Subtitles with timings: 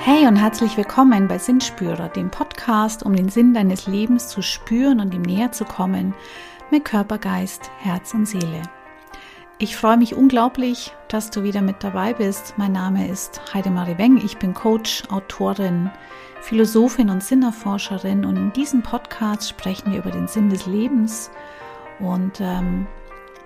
[0.00, 5.00] Hey und herzlich willkommen bei Sinnspürer, dem Podcast, um den Sinn deines Lebens zu spüren
[5.00, 6.14] und ihm näher zu kommen
[6.70, 8.62] mit Körper, Geist, Herz und Seele.
[9.58, 12.54] Ich freue mich unglaublich, dass du wieder mit dabei bist.
[12.56, 14.18] Mein Name ist Heidemarie Weng.
[14.24, 15.90] Ich bin Coach, Autorin,
[16.42, 18.24] Philosophin und Sinnerforscherin.
[18.24, 21.30] Und in diesem Podcast sprechen wir über den Sinn des Lebens.
[21.98, 22.86] Und ähm,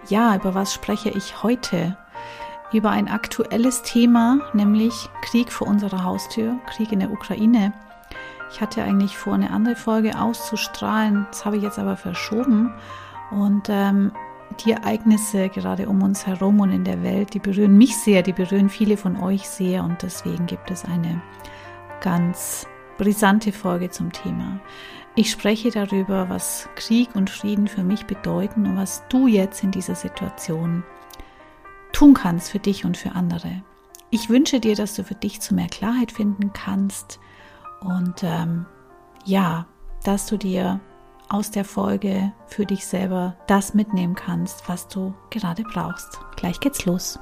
[0.08, 1.96] ja, über was spreche ich heute?
[2.72, 7.72] Über ein aktuelles Thema, nämlich Krieg vor unserer Haustür, Krieg in der Ukraine.
[8.50, 11.26] Ich hatte eigentlich vor, eine andere Folge auszustrahlen.
[11.30, 12.72] Das habe ich jetzt aber verschoben.
[13.30, 14.12] Und ähm,
[14.64, 18.32] die Ereignisse gerade um uns herum und in der Welt, die berühren mich sehr, die
[18.32, 21.22] berühren viele von euch sehr und deswegen gibt es eine
[22.00, 22.66] ganz
[22.98, 24.60] brisante Folge zum Thema.
[25.14, 29.70] Ich spreche darüber, was Krieg und Frieden für mich bedeuten und was du jetzt in
[29.70, 30.84] dieser Situation
[31.92, 33.62] tun kannst für dich und für andere.
[34.10, 37.18] Ich wünsche dir, dass du für dich zu mehr Klarheit finden kannst
[37.80, 38.66] und ähm,
[39.24, 39.66] ja,
[40.04, 40.80] dass du dir
[41.28, 46.20] aus der Folge für dich selber das mitnehmen kannst, was du gerade brauchst.
[46.36, 47.18] Gleich geht's los.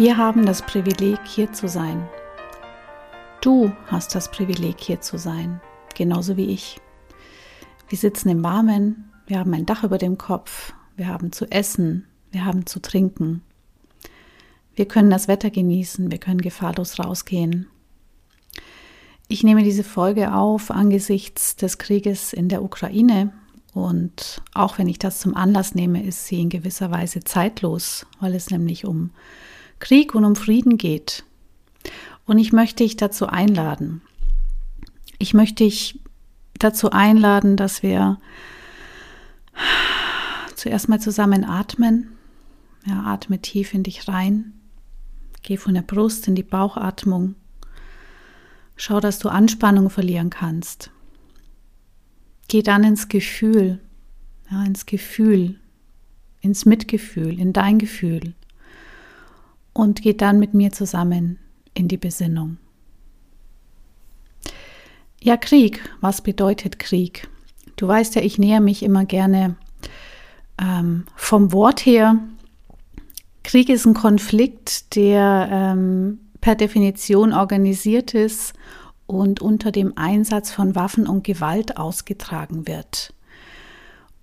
[0.00, 2.08] Wir haben das Privileg, hier zu sein.
[3.42, 5.60] Du hast das Privileg, hier zu sein,
[5.94, 6.80] genauso wie ich.
[7.90, 12.06] Wir sitzen im Warmen, wir haben ein Dach über dem Kopf, wir haben zu essen,
[12.30, 13.42] wir haben zu trinken.
[14.74, 17.66] Wir können das Wetter genießen, wir können gefahrlos rausgehen.
[19.28, 23.34] Ich nehme diese Folge auf angesichts des Krieges in der Ukraine
[23.74, 28.34] und auch wenn ich das zum Anlass nehme, ist sie in gewisser Weise zeitlos, weil
[28.34, 29.10] es nämlich um
[29.80, 31.24] Krieg und um Frieden geht.
[32.26, 34.02] Und ich möchte dich dazu einladen.
[35.18, 35.98] Ich möchte dich
[36.54, 38.20] dazu einladen, dass wir
[40.54, 42.12] zuerst mal zusammen atmen.
[42.86, 44.52] Ja, atme tief in dich rein.
[45.42, 47.34] Geh von der Brust in die Bauchatmung.
[48.76, 50.90] Schau, dass du Anspannung verlieren kannst.
[52.48, 53.80] Geh dann ins Gefühl,
[54.50, 55.58] ja, ins Gefühl,
[56.40, 58.34] ins Mitgefühl, in dein Gefühl
[59.72, 61.38] und geht dann mit mir zusammen
[61.74, 62.58] in die Besinnung.
[65.22, 67.28] Ja, Krieg, was bedeutet Krieg?
[67.76, 69.56] Du weißt ja, ich näher mich immer gerne
[70.60, 72.18] ähm, vom Wort her.
[73.42, 78.54] Krieg ist ein Konflikt, der ähm, per Definition organisiert ist
[79.06, 83.12] und unter dem Einsatz von Waffen und Gewalt ausgetragen wird.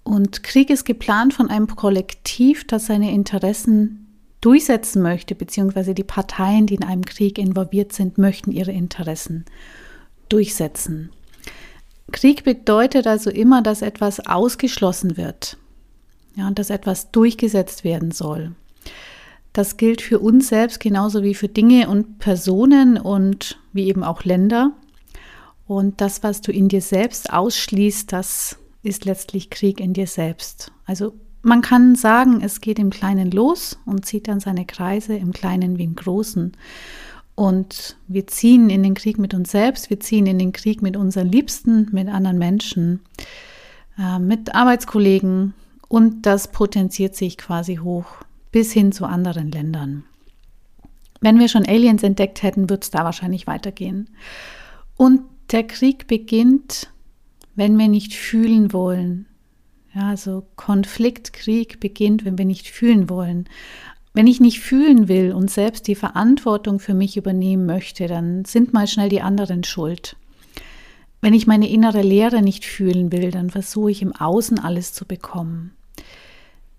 [0.04, 4.07] Und Krieg ist geplant von einem Kollektiv, das seine Interessen
[4.48, 9.44] durchsetzen möchte, beziehungsweise die Parteien, die in einem Krieg involviert sind, möchten ihre Interessen
[10.30, 11.10] durchsetzen.
[12.14, 15.58] Krieg bedeutet also immer, dass etwas ausgeschlossen wird
[16.38, 18.54] ja, und dass etwas durchgesetzt werden soll.
[19.52, 24.24] Das gilt für uns selbst genauso wie für Dinge und Personen und wie eben auch
[24.24, 24.72] Länder.
[25.66, 30.72] Und das, was du in dir selbst ausschließt, das ist letztlich Krieg in dir selbst.
[30.86, 31.16] Also
[31.48, 35.78] man kann sagen, es geht im Kleinen los und zieht dann seine Kreise im Kleinen
[35.78, 36.52] wie im Großen.
[37.36, 40.98] Und wir ziehen in den Krieg mit uns selbst, wir ziehen in den Krieg mit
[40.98, 43.00] unseren Liebsten, mit anderen Menschen,
[43.98, 45.54] äh, mit Arbeitskollegen
[45.88, 48.08] und das potenziert sich quasi hoch
[48.52, 50.04] bis hin zu anderen Ländern.
[51.22, 54.10] Wenn wir schon Aliens entdeckt hätten, wird es da wahrscheinlich weitergehen.
[54.98, 55.22] Und
[55.52, 56.92] der Krieg beginnt,
[57.56, 59.27] wenn wir nicht fühlen wollen,
[59.98, 63.50] ja, also Konflikt, Krieg beginnt, wenn wir nicht fühlen wollen.
[64.14, 68.74] Wenn ich nicht fühlen will und selbst die Verantwortung für mich übernehmen möchte, dann sind
[68.74, 70.16] mal schnell die anderen schuld.
[71.20, 75.06] Wenn ich meine innere Leere nicht fühlen will, dann versuche ich im Außen alles zu
[75.06, 75.74] bekommen.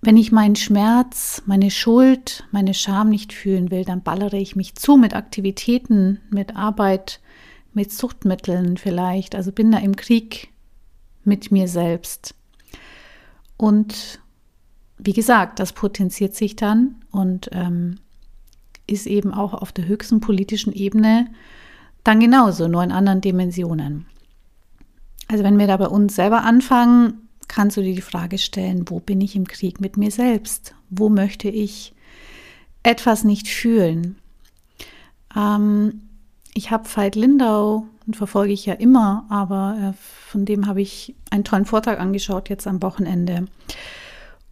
[0.01, 4.77] Wenn ich meinen Schmerz, meine Schuld, meine Scham nicht fühlen will, dann ballere ich mich
[4.77, 7.21] zu mit Aktivitäten, mit Arbeit,
[7.73, 9.35] mit Suchtmitteln vielleicht.
[9.35, 10.51] Also bin da im Krieg
[11.25, 12.38] mit mir selbst.
[13.59, 14.21] Und
[14.97, 17.99] wie gesagt, das potenziert sich dann und ähm,
[18.87, 21.27] ist eben auch auf der höchsten politischen Ebene
[22.05, 24.07] dann genauso, nur in anderen Dimensionen.
[25.27, 29.01] Also wenn wir da bei uns selber anfangen, kannst du dir die Frage stellen, wo
[29.01, 30.75] bin ich im Krieg mit mir selbst?
[30.89, 31.93] Wo möchte ich
[32.83, 34.17] etwas nicht fühlen?
[35.37, 36.09] Ähm,
[36.55, 41.15] ich habe Veit Lindau, den verfolge ich ja immer, aber äh, von dem habe ich
[41.31, 43.45] einen tollen Vortrag angeschaut jetzt am Wochenende.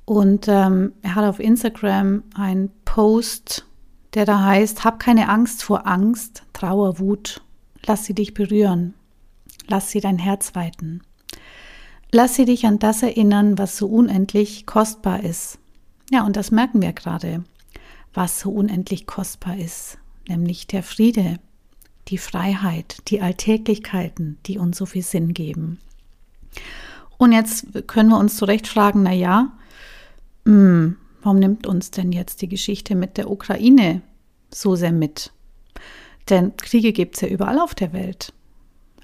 [0.04, 3.66] Und ähm, er hat auf Instagram einen Post,
[4.12, 7.40] der da heißt, hab keine Angst vor Angst, Trauer, Wut.
[7.86, 8.92] Lass sie dich berühren.
[9.68, 11.00] Lass sie dein Herz weiten.
[12.12, 15.58] Lass sie dich an das erinnern, was so unendlich kostbar ist.
[16.10, 17.42] Ja, und das merken wir gerade,
[18.12, 19.96] was so unendlich kostbar ist,
[20.28, 21.38] nämlich der Friede,
[22.08, 25.78] die Freiheit, die Alltäglichkeiten, die uns so viel Sinn geben.
[27.18, 29.52] Und jetzt können wir uns zurecht fragen, na ja,
[30.44, 34.02] mh, hm, warum nimmt uns denn jetzt die Geschichte mit der Ukraine
[34.52, 35.32] so sehr mit?
[36.28, 38.32] Denn Kriege gibt es ja überall auf der Welt.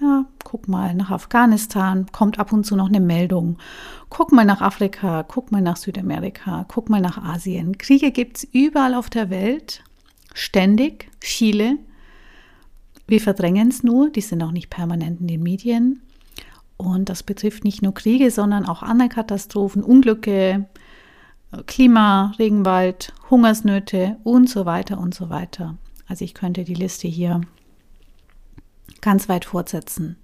[0.00, 3.58] Ja, guck mal nach Afghanistan, kommt ab und zu noch eine Meldung.
[4.08, 7.78] Guck mal nach Afrika, guck mal nach Südamerika, guck mal nach Asien.
[7.78, 9.84] Kriege gibt es überall auf der Welt,
[10.34, 11.78] ständig, viele.
[13.12, 16.00] Wir verdrängen es nur, die sind auch nicht permanent in den Medien.
[16.78, 20.64] Und das betrifft nicht nur Kriege, sondern auch andere Katastrophen, Unglücke,
[21.66, 25.76] Klima, Regenwald, Hungersnöte und so weiter und so weiter.
[26.08, 27.42] Also ich könnte die Liste hier
[29.02, 30.16] ganz weit fortsetzen.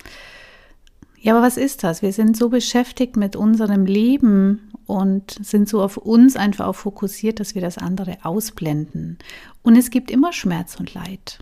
[1.21, 2.01] Ja, aber was ist das?
[2.01, 7.39] Wir sind so beschäftigt mit unserem Leben und sind so auf uns einfach auch fokussiert,
[7.39, 9.19] dass wir das andere ausblenden.
[9.61, 11.41] Und es gibt immer Schmerz und Leid.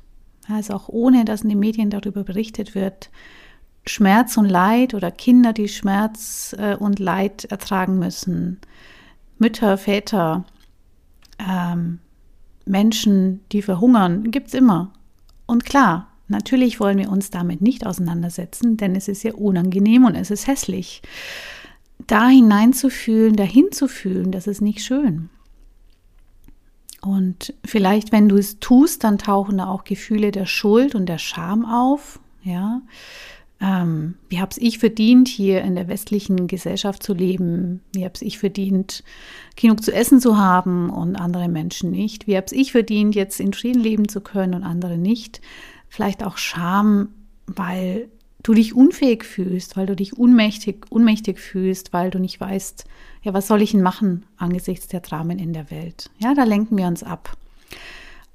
[0.48, 3.10] Also auch ohne, dass in den Medien darüber berichtet wird,
[3.86, 8.60] Schmerz und Leid oder Kinder, die Schmerz äh, und Leid ertragen müssen,
[9.38, 10.44] Mütter, Väter,
[11.38, 12.00] ähm,
[12.64, 14.92] Menschen, die verhungern, gibt es immer.
[15.46, 20.16] Und klar, Natürlich wollen wir uns damit nicht auseinandersetzen, denn es ist ja unangenehm und
[20.16, 21.02] es ist hässlich.
[22.06, 25.30] Da hineinzufühlen, dahin zu fühlen, das ist nicht schön.
[27.06, 31.18] Und vielleicht, wenn du es tust, dann tauchen da auch Gefühle der Schuld und der
[31.18, 32.18] Scham auf.
[32.42, 32.82] Ja,
[33.60, 37.80] ähm, wie habe es ich verdient, hier in der westlichen Gesellschaft zu leben?
[37.92, 39.02] Wie habe es ich verdient,
[39.56, 42.26] genug zu essen zu haben und andere Menschen nicht?
[42.26, 45.40] Wie habe es ich verdient, jetzt in Frieden leben zu können und andere nicht?
[45.88, 47.08] vielleicht auch Scham,
[47.46, 48.08] weil
[48.46, 52.84] du dich unfähig fühlst, weil du dich unmächtig, unmächtig fühlst, weil du nicht weißt,
[53.22, 56.10] ja, was soll ich denn machen angesichts der Dramen in der Welt?
[56.18, 57.36] Ja, da lenken wir uns ab.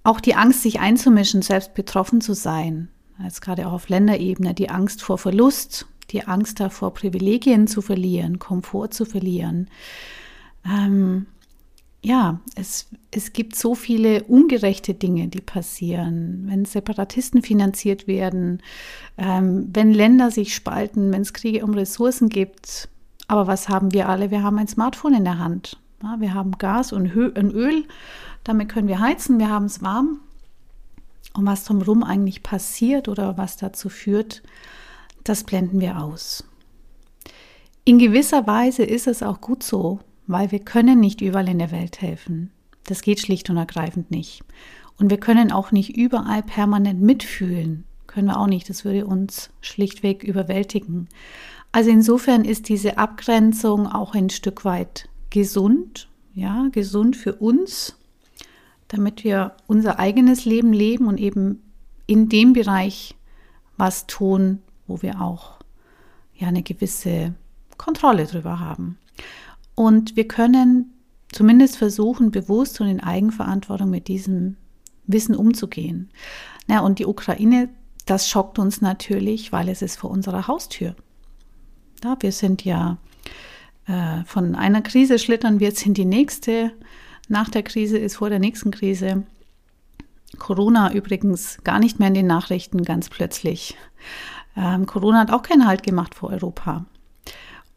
[0.04, 2.90] Auch die Angst, sich einzumischen, selbst betroffen zu sein,
[3.24, 8.38] jetzt gerade auch auf Länderebene, die Angst vor Verlust, die Angst davor, Privilegien zu verlieren,
[8.38, 9.70] Komfort zu verlieren.
[10.66, 11.28] Ähm,
[12.04, 18.64] ja, es, es gibt so viele ungerechte Dinge, die passieren, wenn Separatisten finanziert werden,
[19.18, 22.90] ähm, wenn Länder sich spalten, wenn es Kriege um Ressourcen gibt.
[23.28, 24.32] Aber was haben wir alle?
[24.32, 25.78] Wir haben ein Smartphone in der Hand.
[26.02, 27.86] Ja, wir haben Gas und, Hö Öl,
[28.44, 30.22] damit können wir heizen, wir haben es warm.
[31.34, 34.42] Und was drumherum eigentlich passiert oder was dazu führt,
[35.24, 36.44] das blenden wir aus.
[37.86, 41.72] In gewisser Weise ist es auch gut so, weil wir können nicht überall in der
[41.72, 42.52] Welt helfen.
[42.86, 44.44] Das geht schlicht und ergreifend nicht.
[44.98, 47.86] Und wir können auch nicht überall permanent mitfühlen.
[48.08, 48.70] Können wir auch nicht.
[48.70, 51.08] Das würde uns schlichtweg überwältigen.
[51.72, 57.96] Also insofern ist diese Abgrenzung auch ein Stück weit gesund, ja, gesund für uns,
[58.90, 61.62] damit wir unser eigenes Leben leben und eben
[62.08, 63.16] in dem Bereich
[63.78, 65.60] was tun, wo wir auch
[66.36, 67.34] ja eine gewisse
[67.78, 68.98] Kontrolle drüber haben.
[69.82, 70.94] Und wir können
[71.32, 74.58] zumindest versuchen, bewusst und in Eigenverantwortung mit diesem
[75.08, 76.12] Wissen umzugehen.
[76.68, 77.68] Na, und die Ukraine,
[78.06, 80.96] das schockt uns natürlich, weil es ist vor unserer Haustür.
[82.04, 83.00] Ja, wir sind ja
[83.88, 86.74] äh, von einer Krise schlittern wir jetzt in die nächste.
[87.28, 89.24] Nach der Krise ist vor der nächsten Krise.
[90.38, 93.76] Corona übrigens gar nicht mehr in den Nachrichten, ganz plötzlich.
[94.56, 96.86] Ähm, Corona hat auch keinen Halt gemacht vor Europa.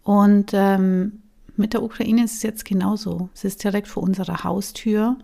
[0.03, 1.23] Und ähm,
[1.57, 3.29] mit der Ukraine ist es jetzt genauso.
[3.35, 5.17] Es ist direkt vor unserer Haustür.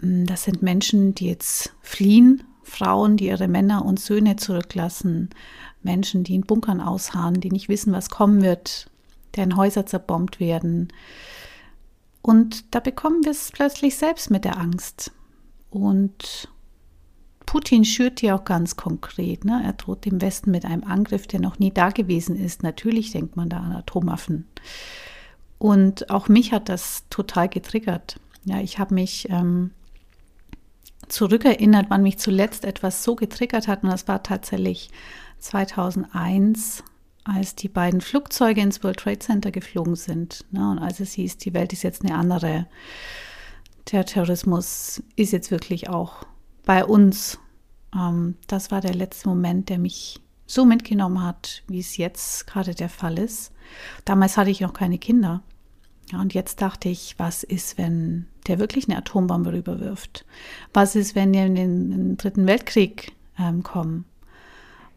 [0.00, 5.30] Mm, das sind Menschen, die jetzt fliehen, Frauen, die ihre Männer und Söhne zurücklassen,
[5.82, 8.90] Menschen, die in Bunkern ausharren, die nicht wissen, was kommen wird,
[9.36, 10.88] deren Häuser zerbombt werden.
[12.22, 15.12] Und da bekommen wir es plötzlich selbst mit der Angst.
[15.70, 16.48] Und
[17.46, 19.44] Putin schürt die auch ganz konkret.
[19.44, 19.62] Ne?
[19.64, 22.64] Er droht dem Westen mit einem Angriff, der noch nie da gewesen ist.
[22.64, 24.46] Natürlich denkt man da an Atomwaffen.
[25.58, 28.20] Und auch mich hat das total getriggert.
[28.44, 29.70] Ja, ich habe mich ähm,
[31.08, 33.82] zurückerinnert, wann mich zuletzt etwas so getriggert hat.
[33.82, 34.90] Und das war tatsächlich
[35.38, 36.84] 2001,
[37.24, 40.44] als die beiden Flugzeuge ins World Trade Center geflogen sind.
[40.50, 40.70] Ne?
[40.70, 42.66] Und als es hieß, die Welt ist jetzt eine andere.
[43.92, 46.24] Der Terrorismus ist jetzt wirklich auch
[46.64, 47.38] bei uns
[47.96, 52.74] Ähm, das war der letzte Moment, der mich so mitgenommen hat, wie es jetzt gerade
[52.74, 53.52] der Fall ist.
[54.04, 55.42] Damals hatte ich noch keine Kinder.
[56.12, 60.24] Ja, und jetzt dachte ich, was ist, wenn der wirklich eine Atombombe rüberwirft?
[60.72, 64.04] Was ist, wenn wir in den, in den Dritten Weltkrieg ähm, kommen?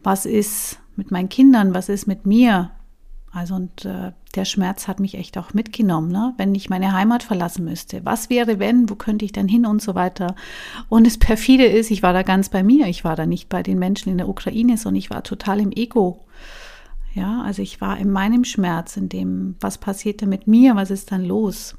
[0.02, 1.74] Was ist mit meinen Kindern?
[1.74, 2.70] Was ist mit mir?
[3.32, 6.34] Also und äh, der Schmerz hat mich echt auch mitgenommen, ne?
[6.36, 8.04] wenn ich meine Heimat verlassen müsste.
[8.04, 8.90] Was wäre, wenn?
[8.90, 10.34] Wo könnte ich dann hin und so weiter?
[10.88, 12.86] Und das perfide ist, ich war da ganz bei mir.
[12.86, 15.72] Ich war da nicht bei den Menschen in der Ukraine, sondern ich war total im
[15.72, 16.24] Ego.
[17.14, 21.10] Ja, also ich war in meinem Schmerz, in dem, was passierte mit mir, was ist
[21.10, 21.74] dann los?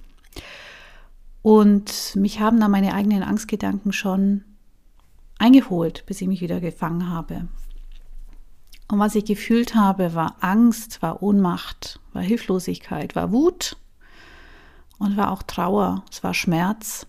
[1.41, 4.43] Und mich haben da meine eigenen Angstgedanken schon
[5.39, 7.47] eingeholt, bis ich mich wieder gefangen habe.
[8.88, 13.77] Und was ich gefühlt habe, war Angst, war Ohnmacht, war Hilflosigkeit, war Wut
[15.00, 17.07] und war auch Trauer, es war Schmerz.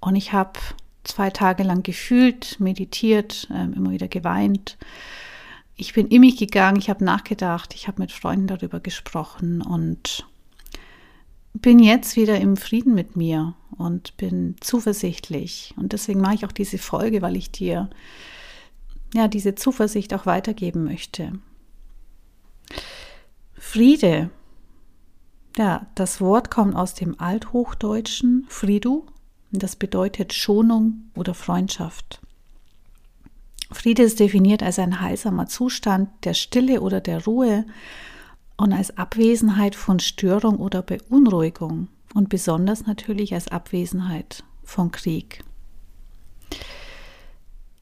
[0.00, 0.60] Und ich habe
[1.04, 4.76] zwei Tage lang gefühlt, meditiert, äh, immer wieder geweint.
[5.80, 10.26] Ich bin in mich gegangen, ich habe nachgedacht, ich habe mit Freunden darüber gesprochen und
[11.54, 15.74] bin jetzt wieder im Frieden mit mir und bin zuversichtlich.
[15.76, 17.90] Und deswegen mache ich auch diese Folge, weil ich dir
[19.14, 21.38] ja, diese Zuversicht auch weitergeben möchte.
[23.54, 24.30] Friede.
[25.56, 29.06] Ja, das Wort kommt aus dem Althochdeutschen Fridu.
[29.52, 32.20] Das bedeutet Schonung oder Freundschaft.
[33.70, 37.66] Friede ist definiert als ein heilsamer Zustand der Stille oder der Ruhe
[38.56, 45.44] und als Abwesenheit von Störung oder Beunruhigung und besonders natürlich als Abwesenheit von Krieg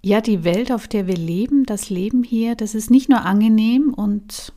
[0.06, 3.92] ja, die Welt, auf der wir leben, das Leben hier, das ist nicht nur angenehm
[3.92, 4.52] und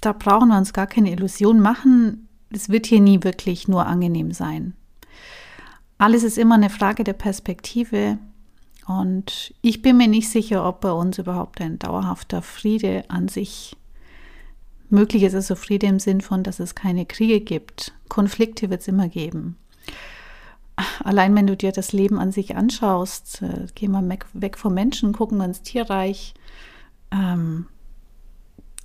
[0.00, 2.26] da brauchen wir uns gar keine Illusion machen.
[2.50, 4.74] Es wird hier nie wirklich nur angenehm sein.
[5.98, 8.18] Alles ist immer eine Frage der Perspektive
[8.88, 13.76] und ich bin mir nicht sicher, ob bei uns überhaupt ein dauerhafter Friede an sich
[14.90, 15.34] möglich ist.
[15.34, 17.92] Also Friede im Sinn von, dass es keine Kriege gibt.
[18.08, 19.56] Konflikte wird es immer geben
[21.04, 25.12] allein wenn du dir das Leben an sich anschaust, äh, gehen wir weg, vom Menschen,
[25.12, 26.34] gucken ins Tierreich,
[27.10, 27.66] ähm,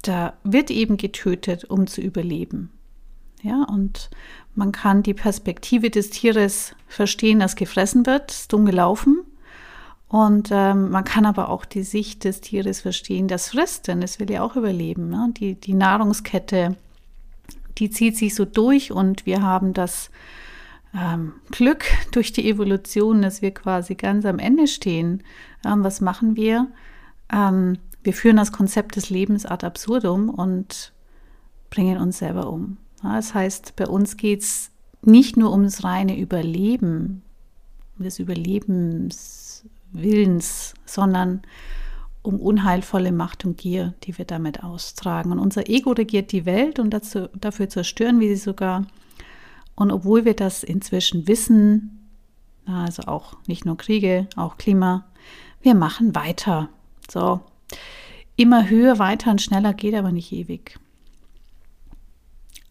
[0.02, 2.72] da wird eben getötet, um zu überleben.
[3.42, 4.10] Ja, und
[4.56, 9.20] man kann die Perspektive des Tieres verstehen, das gefressen wird, ist dumm gelaufen.
[10.14, 14.20] Und ähm, man kann aber auch die Sicht des Tieres verstehen, das frisst, denn es
[14.20, 15.10] will ja auch überleben.
[15.10, 15.34] Ne?
[15.36, 16.76] Die, die Nahrungskette,
[17.80, 20.12] die zieht sich so durch und wir haben das
[20.94, 25.24] ähm, Glück durch die Evolution, dass wir quasi ganz am Ende stehen.
[25.66, 26.68] Ähm, was machen wir?
[27.32, 30.94] Ähm, wir führen das Konzept des Lebens ad absurdum und
[31.72, 32.78] bringen uns selber um.
[33.02, 34.70] Ja, das heißt, bei uns geht es
[35.02, 37.24] nicht nur ums reine Überleben,
[37.98, 38.20] um des
[39.94, 41.42] Überlebenswillens, sondern
[42.22, 45.32] um unheilvolle Macht und Gier, die wir damit austragen.
[45.32, 48.86] Und unser Ego regiert die Welt und dazu, dafür zerstören wir sie sogar
[49.76, 52.10] und obwohl wir das inzwischen wissen,
[52.66, 55.06] also auch nicht nur Kriege, auch Klima,
[55.62, 56.70] wir machen weiter.
[57.10, 57.42] So,
[58.36, 60.80] immer höher, weiter und schneller geht aber nicht ewig.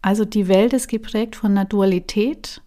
[0.01, 2.61] Also die Welt ist geprägt von einer Dualität.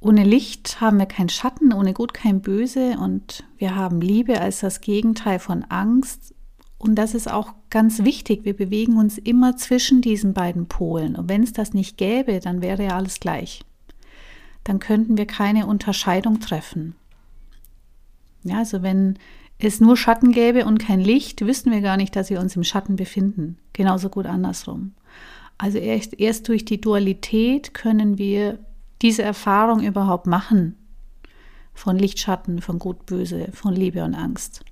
[0.00, 4.60] Ohne Licht haben wir keinen Schatten, ohne Gut kein Böse und wir haben Liebe als
[4.60, 6.34] das Gegenteil von Angst
[6.78, 8.44] und das ist auch ganz wichtig.
[8.44, 11.16] Wir bewegen uns immer zwischen diesen beiden Polen.
[11.16, 13.64] Und wenn es das nicht gäbe, dann wäre ja alles gleich.
[14.64, 16.94] Dann könnten wir keine Unterscheidung treffen.
[18.42, 19.18] Ja, also wenn
[19.58, 22.64] es nur Schatten gäbe und kein Licht, wüssten wir gar nicht, dass wir uns im
[22.64, 23.58] Schatten befinden.
[23.72, 24.92] Genauso gut andersrum.
[25.56, 28.58] Also erst, erst durch die Dualität können wir
[29.02, 30.76] diese Erfahrung überhaupt machen.
[31.74, 34.64] Von Lichtschatten, von Gut, Böse, von Liebe und Angst.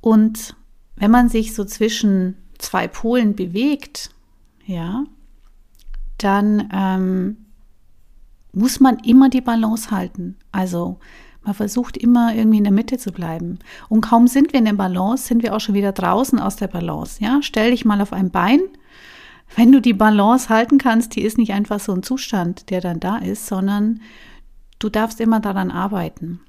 [0.00, 0.54] Und
[0.96, 4.10] wenn man sich so zwischen zwei Polen bewegt,
[4.66, 5.04] ja,
[6.18, 7.46] dann ähm,
[8.52, 10.36] muss man immer die Balance halten.
[10.52, 10.98] Also
[11.42, 13.58] man versucht immer irgendwie in der Mitte zu bleiben.
[13.88, 16.66] Und kaum sind wir in der Balance, sind wir auch schon wieder draußen aus der
[16.66, 17.22] Balance.
[17.22, 18.60] Ja, stell dich mal auf ein Bein.
[19.54, 23.00] Wenn du die Balance halten kannst, die ist nicht einfach so ein Zustand, der dann
[23.00, 24.00] da ist, sondern
[24.78, 26.40] du darfst immer daran arbeiten.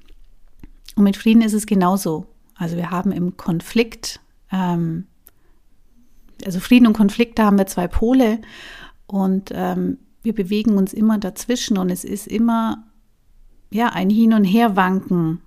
[0.96, 2.26] Und mit Frieden ist es genauso.
[2.54, 5.06] Also wir haben im Konflikt ähm,
[6.44, 8.40] also Frieden und Konflikte haben wir zwei Pole
[9.06, 12.84] und ähm, wir bewegen uns immer dazwischen und es ist immer
[13.70, 15.40] ja ein Hin und Her wanken,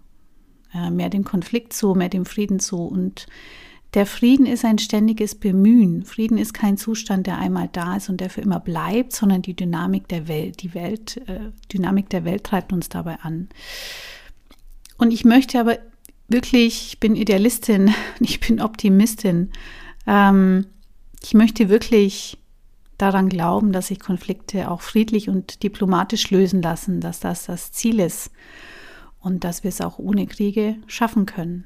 [0.73, 3.27] äh, mehr dem Konflikt zu, mehr dem Frieden zu und
[3.93, 6.05] der Frieden ist ein ständiges Bemühen.
[6.05, 9.53] Frieden ist kein Zustand, der einmal da ist und der für immer bleibt, sondern die
[9.53, 10.61] Dynamik der Welt.
[10.61, 13.49] Die Welt, äh, Dynamik der Welt treibt uns dabei an.
[14.97, 15.77] Und ich möchte aber
[16.29, 19.51] wirklich, ich bin Idealistin, ich bin Optimistin.
[20.07, 20.67] Ähm,
[21.21, 22.37] ich möchte wirklich
[22.97, 27.99] daran glauben, dass sich Konflikte auch friedlich und diplomatisch lösen lassen, dass das das Ziel
[27.99, 28.31] ist
[29.19, 31.65] und dass wir es auch ohne Kriege schaffen können.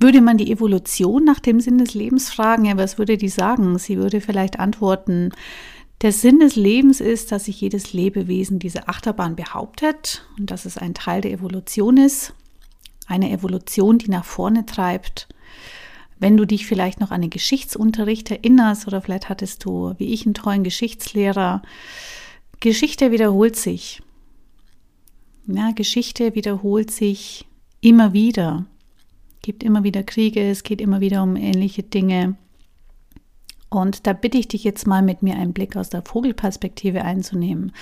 [0.00, 3.78] Würde man die Evolution nach dem Sinn des Lebens fragen, ja, was würde die sagen?
[3.78, 5.32] Sie würde vielleicht antworten,
[6.02, 10.78] der Sinn des Lebens ist, dass sich jedes Lebewesen diese Achterbahn behauptet und dass es
[10.78, 12.34] ein Teil der Evolution ist.
[13.08, 15.26] Eine Evolution, die nach vorne treibt.
[16.20, 20.24] Wenn du dich vielleicht noch an den Geschichtsunterricht erinnerst oder vielleicht hattest du, wie ich,
[20.24, 21.62] einen tollen Geschichtslehrer,
[22.60, 24.00] Geschichte wiederholt sich.
[25.46, 27.46] Ja, Geschichte wiederholt sich
[27.80, 28.66] immer wieder.
[29.48, 32.36] Gibt immer wieder Kriege, es geht immer wieder um ähnliche Dinge.
[33.70, 37.72] Und da bitte ich dich jetzt mal mit mir einen Blick aus der Vogelperspektive einzunehmen.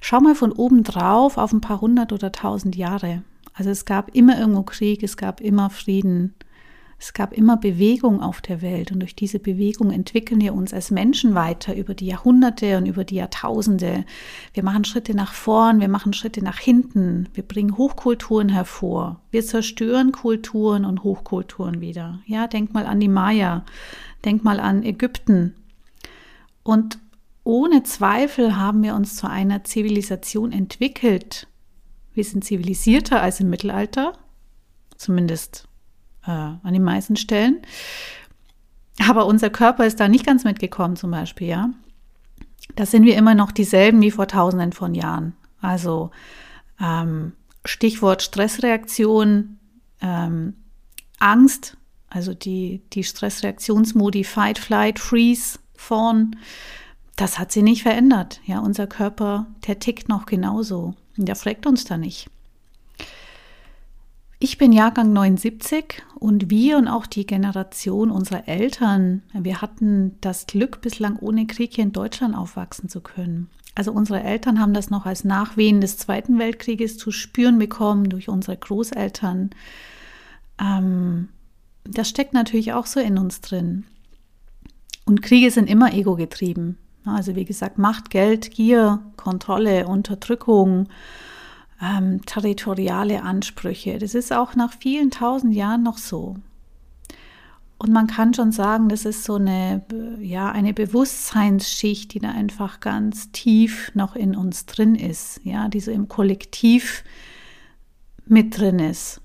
[0.00, 3.22] Schau mal von oben drauf auf ein paar hundert oder tausend Jahre.
[3.52, 6.34] Also es gab immer irgendwo Krieg, es gab immer Frieden,
[7.04, 10.90] es gab immer Bewegung auf der Welt und durch diese Bewegung entwickeln wir uns als
[10.90, 14.06] Menschen weiter über die Jahrhunderte und über die Jahrtausende.
[14.54, 19.44] Wir machen Schritte nach vorn, wir machen Schritte nach hinten, wir bringen Hochkulturen hervor, wir
[19.44, 22.20] zerstören Kulturen und Hochkulturen wieder.
[22.24, 23.66] Ja, denk mal an die Maya,
[24.24, 25.54] denk mal an Ägypten.
[26.62, 26.98] Und
[27.42, 31.48] ohne Zweifel haben wir uns zu einer Zivilisation entwickelt.
[32.14, 34.14] Wir sind zivilisierter als im Mittelalter,
[34.96, 35.68] zumindest
[36.26, 37.62] äh, an den meisten Stellen.
[39.08, 41.70] Aber unser Körper ist da nicht ganz mitgekommen, zum Beispiel, ja.
[42.76, 45.34] Da sind wir immer noch dieselben wie vor tausenden von Jahren.
[45.60, 46.10] Also
[46.80, 47.32] ähm,
[47.64, 49.58] Stichwort Stressreaktion,
[50.00, 50.54] ähm,
[51.18, 51.76] Angst,
[52.08, 56.36] also die, die Stressreaktionsmodi Fight, Flight, Freeze, Fawn,
[57.16, 58.40] das hat sie nicht verändert.
[58.44, 60.94] Ja, unser Körper, der tickt noch genauso.
[61.16, 62.28] Und der fragt uns da nicht.
[64.54, 70.46] Ich bin Jahrgang 79 und wir und auch die Generation unserer Eltern, wir hatten das
[70.46, 73.50] Glück, bislang ohne Krieg hier in Deutschland aufwachsen zu können.
[73.74, 78.28] Also unsere Eltern haben das noch als Nachwehen des Zweiten Weltkrieges zu spüren bekommen durch
[78.28, 79.50] unsere Großeltern.
[80.60, 81.30] Ähm,
[81.82, 83.82] das steckt natürlich auch so in uns drin.
[85.04, 86.78] Und Kriege sind immer ego-getrieben.
[87.04, 90.86] Also wie gesagt, Macht, Geld, Gier, Kontrolle, Unterdrückung,
[91.84, 93.98] ähm, territoriale Ansprüche.
[93.98, 96.36] Das ist auch nach vielen tausend Jahren noch so.
[97.76, 99.84] Und man kann schon sagen, das ist so eine,
[100.20, 105.80] ja, eine Bewusstseinsschicht, die da einfach ganz tief noch in uns drin ist, ja, die
[105.80, 107.04] so im Kollektiv
[108.26, 109.20] mit drin ist.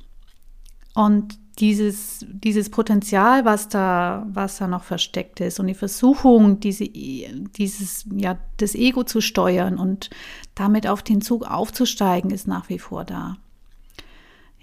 [0.93, 6.87] Und dieses, dieses Potenzial, was da, was da noch versteckt ist und die Versuchung, diese,
[6.87, 10.09] dieses, ja, das Ego zu steuern und
[10.55, 13.37] damit auf den Zug aufzusteigen, ist nach wie vor da.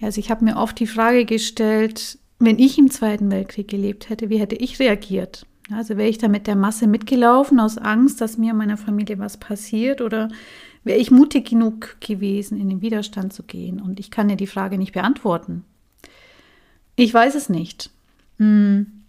[0.01, 4.29] Also ich habe mir oft die Frage gestellt, wenn ich im Zweiten Weltkrieg gelebt hätte,
[4.29, 5.45] wie hätte ich reagiert?
[5.71, 9.19] Also wäre ich da mit der Masse mitgelaufen aus Angst, dass mir und meiner Familie
[9.19, 10.29] was passiert oder
[10.83, 13.81] wäre ich mutig genug gewesen, in den Widerstand zu gehen?
[13.81, 15.65] Und ich kann dir die Frage nicht beantworten.
[16.97, 17.91] Ich weiß es nicht.
[18.37, 19.03] Hm.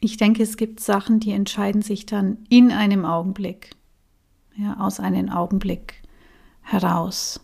[0.00, 3.70] Ich denke, es gibt Sachen, die entscheiden sich dann in einem Augenblick,
[4.56, 6.02] ja, aus einem Augenblick
[6.62, 7.40] heraus.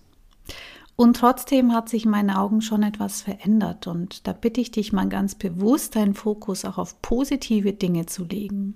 [0.97, 3.87] Und trotzdem hat sich in meinen Augen schon etwas verändert.
[3.87, 8.25] Und da bitte ich dich mal ganz bewusst, deinen Fokus auch auf positive Dinge zu
[8.25, 8.75] legen.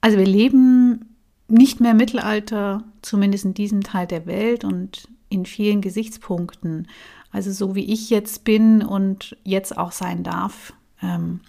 [0.00, 1.14] Also wir leben
[1.46, 6.88] nicht mehr Mittelalter, zumindest in diesem Teil der Welt und in vielen Gesichtspunkten.
[7.34, 10.72] Also so wie ich jetzt bin und jetzt auch sein darf.
[11.02, 11.40] Ähm,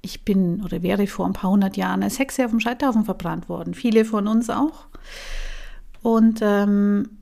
[0.00, 3.50] ich bin oder wäre vor ein paar hundert Jahren als Hexe auf dem Scheiterhaufen verbrannt
[3.50, 3.74] worden.
[3.74, 4.86] Viele von uns auch.
[6.00, 7.18] Und ähm,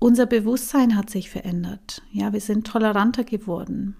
[0.00, 2.02] unser Bewusstsein hat sich verändert.
[2.10, 3.94] Ja, wir sind toleranter geworden.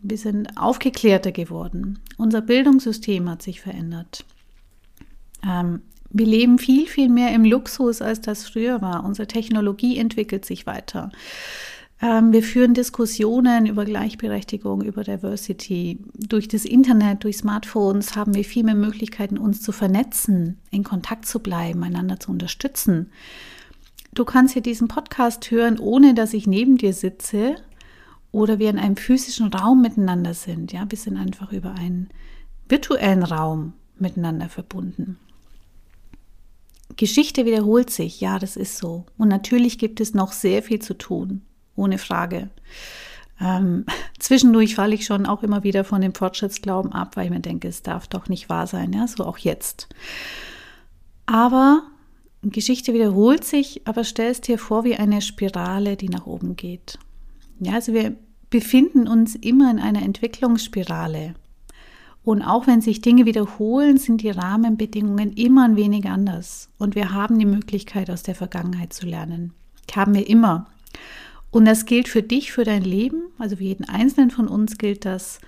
[0.00, 1.98] Wir sind aufgeklärter geworden.
[2.16, 4.24] Unser Bildungssystem hat sich verändert.
[5.46, 9.04] Ähm, wir leben viel, viel mehr im Luxus, als das früher war.
[9.04, 11.10] Unsere Technologie entwickelt sich weiter.
[12.00, 15.98] Ähm, wir führen Diskussionen über Gleichberechtigung, über Diversity.
[16.14, 21.26] Durch das Internet, durch Smartphones haben wir viel mehr Möglichkeiten, uns zu vernetzen, in Kontakt
[21.26, 23.10] zu bleiben, einander zu unterstützen.
[24.12, 27.56] Du kannst hier diesen Podcast hören, ohne dass ich neben dir sitze
[28.32, 30.72] oder wir in einem physischen Raum miteinander sind.
[30.72, 32.08] Ja, wir sind einfach über einen
[32.68, 35.18] virtuellen Raum miteinander verbunden.
[36.96, 39.04] Geschichte wiederholt sich, ja, das ist so.
[39.16, 41.42] Und natürlich gibt es noch sehr viel zu tun
[41.76, 42.50] ohne Frage.
[43.40, 43.84] Ähm,
[44.18, 47.68] zwischendurch falle ich schon auch immer wieder von dem Fortschrittsglauben ab, weil ich mir denke,
[47.68, 49.88] es darf doch nicht wahr sein, ja, so auch jetzt.
[51.26, 51.82] Aber
[52.42, 56.98] Geschichte wiederholt sich, aber stell es dir vor wie eine Spirale, die nach oben geht.
[57.60, 58.14] Ja, also wir
[58.50, 61.34] befinden uns immer in einer Entwicklungsspirale.
[62.22, 66.70] Und auch wenn sich Dinge wiederholen, sind die Rahmenbedingungen immer ein wenig anders.
[66.78, 69.52] Und wir haben die Möglichkeit, aus der Vergangenheit zu lernen.
[69.94, 70.66] Haben wir immer.
[71.54, 75.04] Und das gilt für dich, für dein Leben, also für jeden Einzelnen von uns gilt
[75.04, 75.38] das,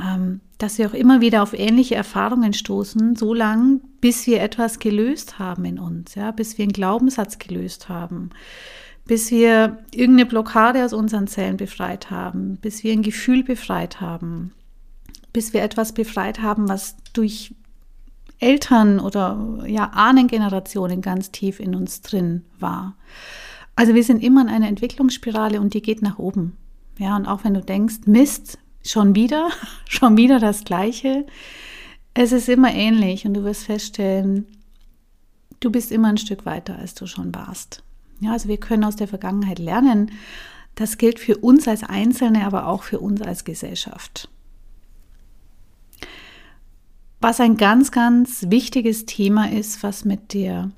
[0.00, 4.78] ähm, dass wir auch immer wieder auf ähnliche Erfahrungen stoßen, so lange, bis wir etwas
[4.78, 8.30] gelöst haben in uns, ja, bis wir einen Glaubenssatz gelöst haben,
[9.04, 14.52] bis wir irgendeine Blockade aus unseren Zellen befreit haben, bis wir ein Gefühl befreit haben,
[15.32, 17.52] bis wir etwas befreit haben, was durch
[18.38, 22.94] Eltern oder ja Ahnengenerationen ganz tief in uns drin war.
[23.74, 26.56] Also wir sind immer in einer Entwicklungsspirale und die geht nach oben.
[26.98, 29.50] Ja, und auch wenn du denkst, Mist, schon wieder,
[29.88, 31.26] schon wieder das Gleiche,
[32.14, 34.46] es ist immer ähnlich und du wirst feststellen,
[35.60, 37.82] du bist immer ein Stück weiter, als du schon warst.
[38.20, 40.12] Ja, also wir können aus der Vergangenheit lernen.
[40.74, 44.28] Das gilt für uns als Einzelne, aber auch für uns als Gesellschaft.
[47.20, 50.70] Was ein ganz, ganz wichtiges Thema ist, was mit der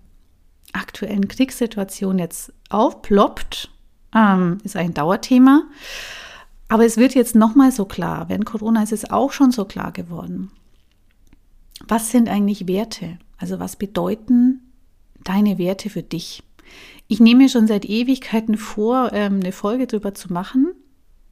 [0.74, 3.70] aktuellen Kriegssituation jetzt aufploppt,
[4.14, 5.64] ähm, ist ein Dauerthema.
[6.68, 9.92] Aber es wird jetzt nochmal so klar, während Corona ist es auch schon so klar
[9.92, 10.50] geworden.
[11.86, 13.18] Was sind eigentlich Werte?
[13.36, 14.60] Also was bedeuten
[15.22, 16.42] deine Werte für dich?
[17.08, 20.72] Ich nehme mir schon seit Ewigkeiten vor, ähm, eine Folge darüber zu machen.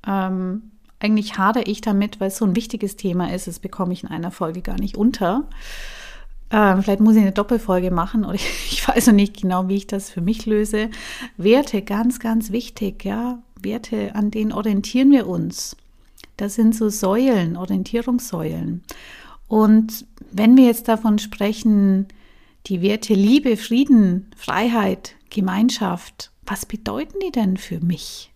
[0.07, 3.47] Ähm, eigentlich hadere ich damit, weil es so ein wichtiges Thema ist.
[3.47, 5.49] Das bekomme ich in einer Folge gar nicht unter.
[6.53, 8.35] Ähm, vielleicht muss ich eine Doppelfolge machen oder
[8.71, 10.91] ich weiß noch nicht genau, wie ich das für mich löse.
[11.37, 13.43] Werte, ganz, ganz wichtig, ja.
[13.61, 15.77] Werte, an denen orientieren wir uns.
[16.37, 18.83] Das sind so Säulen, Orientierungssäulen.
[19.49, 22.09] Und wenn wir jetzt davon sprechen,
[22.67, 28.33] die Werte Liebe, Frieden, Freiheit, Gemeinschaft, was bedeuten die denn für mich,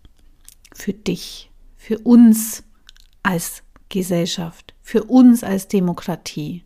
[0.72, 2.62] für dich, für uns
[3.22, 6.62] als Gesellschaft, für uns als Demokratie?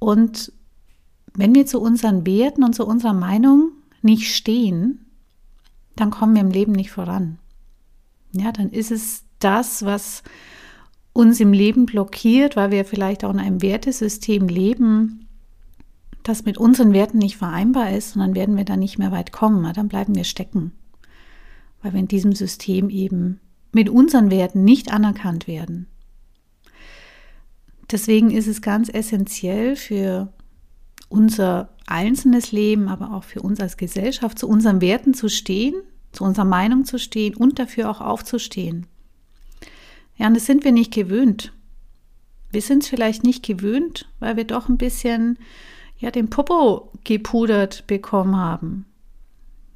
[0.00, 0.52] Und
[1.34, 3.70] wenn wir zu unseren Werten und zu unserer Meinung
[4.02, 5.06] nicht stehen,
[5.94, 7.38] dann kommen wir im Leben nicht voran.
[8.32, 10.22] Ja, dann ist es das, was
[11.12, 15.28] uns im Leben blockiert, weil wir vielleicht auch in einem Wertesystem leben,
[16.22, 19.32] das mit unseren Werten nicht vereinbar ist, und dann werden wir da nicht mehr weit
[19.32, 19.70] kommen.
[19.74, 20.72] Dann bleiben wir stecken,
[21.82, 23.40] weil wir in diesem System eben
[23.72, 25.86] mit unseren Werten nicht anerkannt werden.
[27.90, 30.32] Deswegen ist es ganz essentiell für
[31.08, 35.74] unser einzelnes Leben, aber auch für uns als Gesellschaft, zu unseren Werten zu stehen,
[36.12, 38.86] zu unserer Meinung zu stehen und dafür auch aufzustehen.
[40.16, 41.52] Ja, und das sind wir nicht gewöhnt.
[42.52, 45.38] Wir sind es vielleicht nicht gewöhnt, weil wir doch ein bisschen
[45.98, 48.86] ja den Popo gepudert bekommen haben.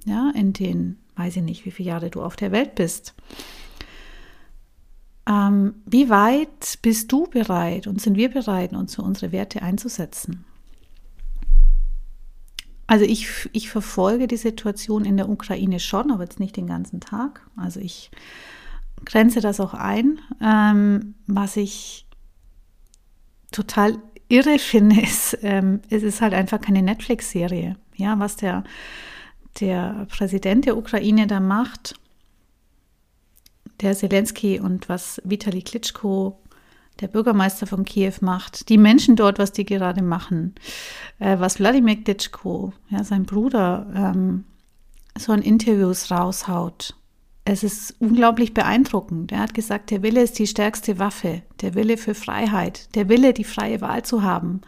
[0.07, 3.15] Ja, in den, weiß ich nicht, wie viele Jahre du auf der Welt bist.
[5.27, 10.45] Ähm, wie weit bist du bereit und sind wir bereit, uns für unsere Werte einzusetzen?
[12.87, 17.01] Also ich, ich verfolge die Situation in der Ukraine schon, aber jetzt nicht den ganzen
[17.01, 17.41] Tag.
[17.57, 18.11] Also ich
[19.05, 20.21] grenze das auch ein.
[20.43, 22.07] Ähm, was ich
[23.51, 23.97] total
[24.29, 27.77] irre finde, ist, ähm, es ist halt einfach keine Netflix-Serie.
[27.97, 28.65] Ja, was der,
[29.61, 31.95] der Präsident der Ukraine da macht,
[33.81, 36.39] der Zelensky und was Vitali Klitschko,
[37.01, 40.55] der Bürgermeister von Kiew, macht, die Menschen dort, was die gerade machen,
[41.19, 44.45] äh, was Wladimir Klitschko, ja, sein Bruder, ähm,
[45.19, 46.95] so in Interviews raushaut.
[47.45, 49.31] Es ist unglaublich beeindruckend.
[49.33, 53.35] Er hat gesagt, der Wille ist die stärkste Waffe, der Wille für Freiheit, der Wille,
[53.35, 54.63] die freie Wahl zu haben.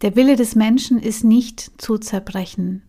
[0.00, 2.82] Der Wille des Menschen ist nicht zu zerbrechen.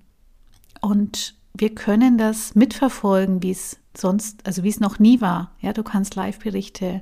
[0.81, 5.51] Und wir können das mitverfolgen, wie es sonst, also wie es noch nie war.
[5.59, 6.99] Ja, du kannst Live-Berichte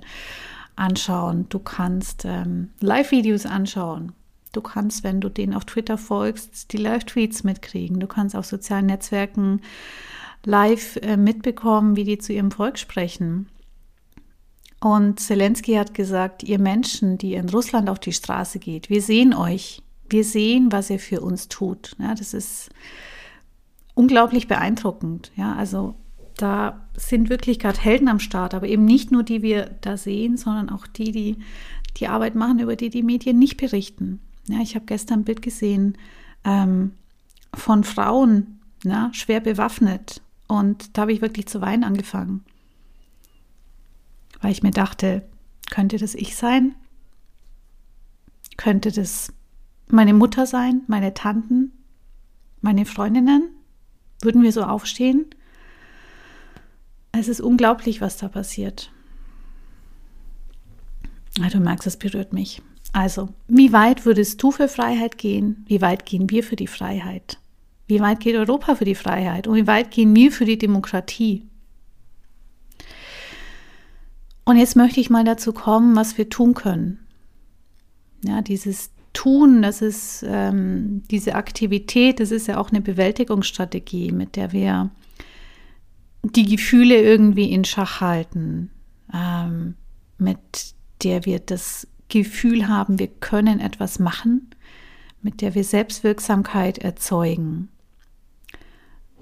[0.75, 4.13] anschauen, du kannst ähm, Live-Videos anschauen.
[4.51, 8.01] Du kannst, wenn du denen auf Twitter folgst, die Live-Tweets mitkriegen.
[8.01, 9.61] Du kannst auf sozialen Netzwerken
[10.45, 13.47] live äh, mitbekommen, wie die zu ihrem Volk sprechen.
[14.81, 19.33] Und Zelensky hat gesagt, ihr Menschen, die in Russland auf die Straße geht, wir sehen
[19.33, 19.83] euch.
[20.09, 21.95] Wir sehen, was ihr für uns tut.
[21.99, 22.69] Ja, das ist
[23.93, 25.31] unglaublich beeindruckend.
[25.35, 25.95] Ja, also
[26.37, 30.37] da sind wirklich gerade Helden am Start, aber eben nicht nur die wir da sehen,
[30.37, 31.37] sondern auch die, die
[31.97, 34.21] die Arbeit machen, über die die Medien nicht berichten.
[34.47, 35.97] Ja, ich habe gestern ein Bild gesehen
[36.43, 36.93] ähm,
[37.53, 40.21] von Frauen, ja, schwer bewaffnet.
[40.47, 42.43] Und da habe ich wirklich zu weinen angefangen.
[44.41, 45.23] Weil ich mir dachte,
[45.69, 46.75] könnte das ich sein?
[48.57, 49.31] Könnte das
[49.87, 51.71] meine Mutter sein, meine Tanten,
[52.61, 53.49] meine Freundinnen?
[54.21, 55.25] Würden wir so aufstehen?
[57.11, 58.91] Es ist unglaublich, was da passiert.
[61.35, 62.61] Du merkst, es berührt mich.
[62.93, 65.65] Also, wie weit würdest du für Freiheit gehen?
[65.67, 67.39] Wie weit gehen wir für die Freiheit?
[67.87, 69.47] Wie weit geht Europa für die Freiheit?
[69.47, 71.47] Und wie weit gehen wir für die Demokratie?
[74.43, 76.99] Und jetzt möchte ich mal dazu kommen, was wir tun können.
[78.23, 84.35] Ja, dieses Tun, das ist ähm, diese Aktivität, das ist ja auch eine Bewältigungsstrategie, mit
[84.35, 84.89] der wir
[86.23, 88.69] die Gefühle irgendwie in Schach halten,
[89.13, 89.75] ähm,
[90.17, 94.49] mit der wir das Gefühl haben, wir können etwas machen,
[95.21, 97.69] mit der wir Selbstwirksamkeit erzeugen.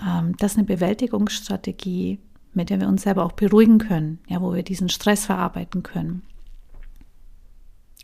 [0.05, 2.19] Ähm, das ist eine Bewältigungsstrategie,
[2.53, 6.23] mit der wir uns selber auch beruhigen können, ja, wo wir diesen Stress verarbeiten können.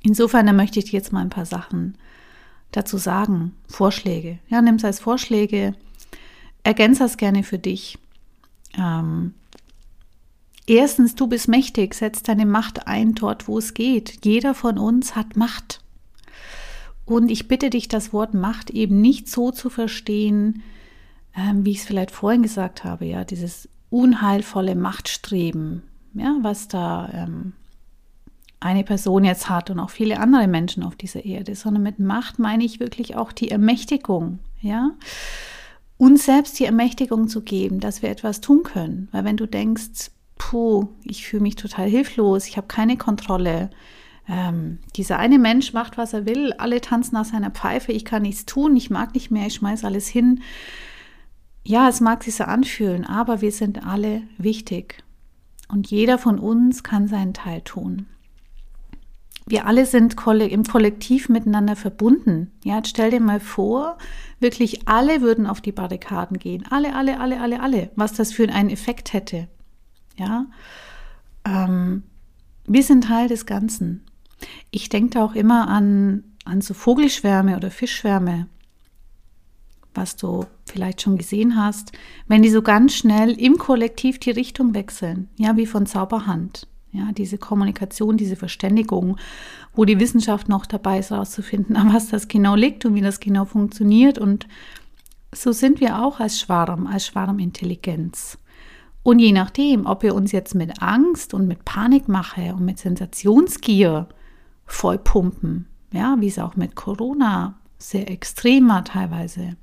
[0.06, 1.98] Insofern möchte ich dir jetzt mal ein paar Sachen
[2.72, 4.38] dazu sagen, Vorschläge.
[4.48, 5.74] Ja, nimm es als Vorschläge,
[6.64, 7.98] ergänze das gerne für dich.
[8.78, 9.34] Ähm,
[10.68, 14.24] erstens, du bist mächtig, setz deine Macht ein dort, wo es geht.
[14.24, 15.82] Jeder von uns hat Macht.
[17.06, 20.62] Und ich bitte dich, das Wort Macht eben nicht so zu verstehen,
[21.36, 25.82] ähm, wie ich es vielleicht vorhin gesagt habe, ja, dieses unheilvolle Machtstreben,
[26.14, 27.54] ja, was da ähm,
[28.66, 32.40] eine Person jetzt hat und auch viele andere Menschen auf dieser Erde, sondern mit Macht
[32.40, 34.92] meine ich wirklich auch die Ermächtigung, ja.
[35.98, 39.08] Uns selbst die Ermächtigung zu geben, dass wir etwas tun können.
[39.12, 43.70] Weil wenn du denkst, puh, ich fühle mich total hilflos, ich habe keine Kontrolle,
[44.28, 48.24] ähm, dieser eine Mensch macht, was er will, alle tanzen nach seiner Pfeife, ich kann
[48.24, 50.42] nichts tun, ich mag nicht mehr, ich schmeiße alles hin.
[51.64, 55.04] Ja, es mag sich so anfühlen, aber wir sind alle wichtig.
[55.70, 58.08] Und jeder von uns kann seinen Teil tun
[59.48, 62.52] wir alle sind im Kollektiv miteinander verbunden.
[62.64, 63.98] Ja, jetzt stell dir mal vor,
[64.40, 66.66] wirklich alle würden auf die Barrikaden gehen.
[66.70, 67.92] Alle, alle, alle, alle, alle.
[67.96, 69.48] Was das für einen Effekt hätte.
[70.18, 70.48] Ja,
[71.46, 72.04] ähm,
[72.66, 74.06] wir sind Teil des Ganzen.
[74.72, 78.48] Ich denke da auch immer an, an so Vogelschwärme oder Fischschwärme,
[79.94, 81.92] was du vielleicht schon gesehen hast,
[82.28, 86.68] wenn die so ganz schnell im Kollektiv die Richtung wechseln, ja, wie von Zauberhand.
[86.96, 89.18] Ja, diese Kommunikation, diese Verständigung,
[89.74, 93.20] wo die Wissenschaft noch dabei ist, herauszufinden, an was das genau liegt und wie das
[93.20, 94.18] genau funktioniert.
[94.18, 94.48] Und
[95.34, 98.38] so sind wir auch als Schwarm, als Schwarmintelligenz.
[99.04, 104.08] Und je nachdem, ob wir uns jetzt mit Angst und mit Panikmache und mit Sensationsgier
[104.66, 109.58] vollpumpen, ja, wie es auch mit Corona sehr extrem war teilweise.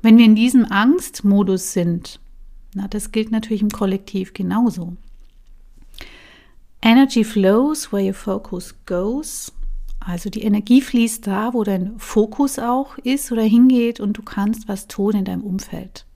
[0.00, 2.20] Wenn wir in diesem Angstmodus sind,
[2.74, 4.96] na, das gilt natürlich im Kollektiv genauso.
[6.82, 9.52] Energy flows where your focus goes.
[9.98, 14.68] Also die Energie fließt da, wo dein Fokus auch ist oder hingeht und du kannst
[14.68, 16.06] was tun in deinem Umfeld.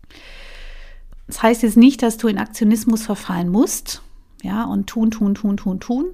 [1.26, 4.02] Das heißt jetzt nicht, dass du in Aktionismus verfallen musst,
[4.42, 6.06] ja, und tun, tun, tun, tun, tun.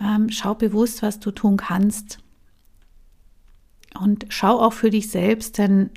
[0.00, 2.18] Ähm, schau bewusst, was du tun kannst.
[3.98, 5.90] Und schau auch für dich selbst, denn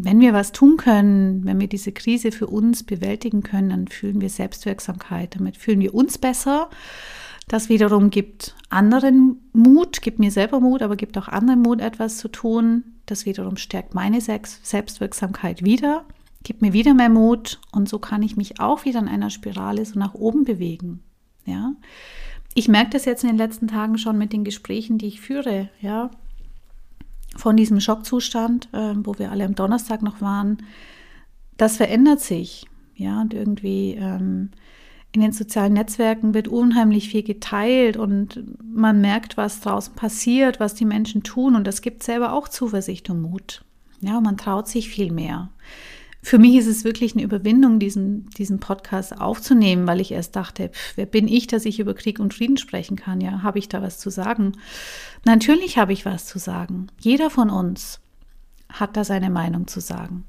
[0.00, 4.20] wenn wir was tun können, wenn wir diese Krise für uns bewältigen können, dann fühlen
[4.20, 5.34] wir Selbstwirksamkeit.
[5.36, 6.70] Damit fühlen wir uns besser.
[7.48, 12.18] Das wiederum gibt anderen Mut, gibt mir selber Mut, aber gibt auch anderen Mut, etwas
[12.18, 12.84] zu tun.
[13.06, 16.04] Das wiederum stärkt meine Selbstwirksamkeit wieder,
[16.42, 19.84] gibt mir wieder mehr Mut und so kann ich mich auch wieder in einer Spirale
[19.84, 21.00] so nach oben bewegen.
[21.46, 21.72] Ja,
[22.52, 25.70] ich merke das jetzt in den letzten Tagen schon mit den Gesprächen, die ich führe.
[25.80, 26.10] Ja,
[27.38, 30.58] von diesem Schockzustand, äh, wo wir alle am Donnerstag noch waren,
[31.56, 32.66] das verändert sich.
[32.94, 34.50] Ja, und irgendwie ähm,
[35.12, 40.74] in den sozialen Netzwerken wird unheimlich viel geteilt und man merkt, was draußen passiert, was
[40.74, 43.64] die Menschen tun und das gibt selber auch Zuversicht und Mut.
[44.00, 45.50] Ja, man traut sich viel mehr
[46.28, 50.68] für mich ist es wirklich eine Überwindung, diesen, diesen Podcast aufzunehmen, weil ich erst dachte,
[50.68, 53.22] pff, wer bin ich, dass ich über Krieg und Frieden sprechen kann?
[53.22, 54.52] Ja, habe ich da was zu sagen?
[55.24, 56.88] Natürlich habe ich was zu sagen.
[57.00, 58.00] Jeder von uns
[58.68, 60.24] hat da seine Meinung zu sagen.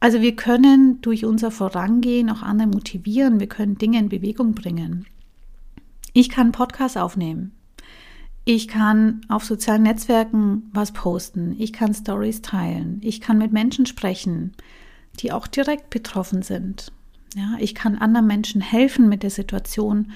[0.00, 5.06] Also wir können durch unser Vorangehen auch andere motivieren, wir können Dinge in Bewegung bringen.
[6.14, 7.52] Ich kann einen Podcast aufnehmen.
[8.44, 11.54] Ich kann auf sozialen Netzwerken was posten.
[11.58, 13.00] Ich kann Stories teilen.
[13.02, 14.52] Ich kann mit Menschen sprechen,
[15.20, 16.92] die auch direkt betroffen sind.
[17.36, 20.12] Ja, ich kann anderen Menschen helfen, mit der Situation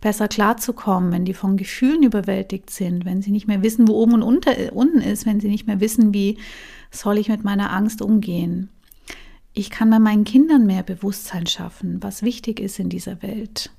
[0.00, 4.14] besser klarzukommen, wenn die von Gefühlen überwältigt sind, wenn sie nicht mehr wissen, wo oben
[4.14, 6.38] und unter, unten ist, wenn sie nicht mehr wissen, wie
[6.90, 8.70] soll ich mit meiner Angst umgehen.
[9.54, 13.70] Ich kann bei meinen Kindern mehr Bewusstsein schaffen, was wichtig ist in dieser Welt.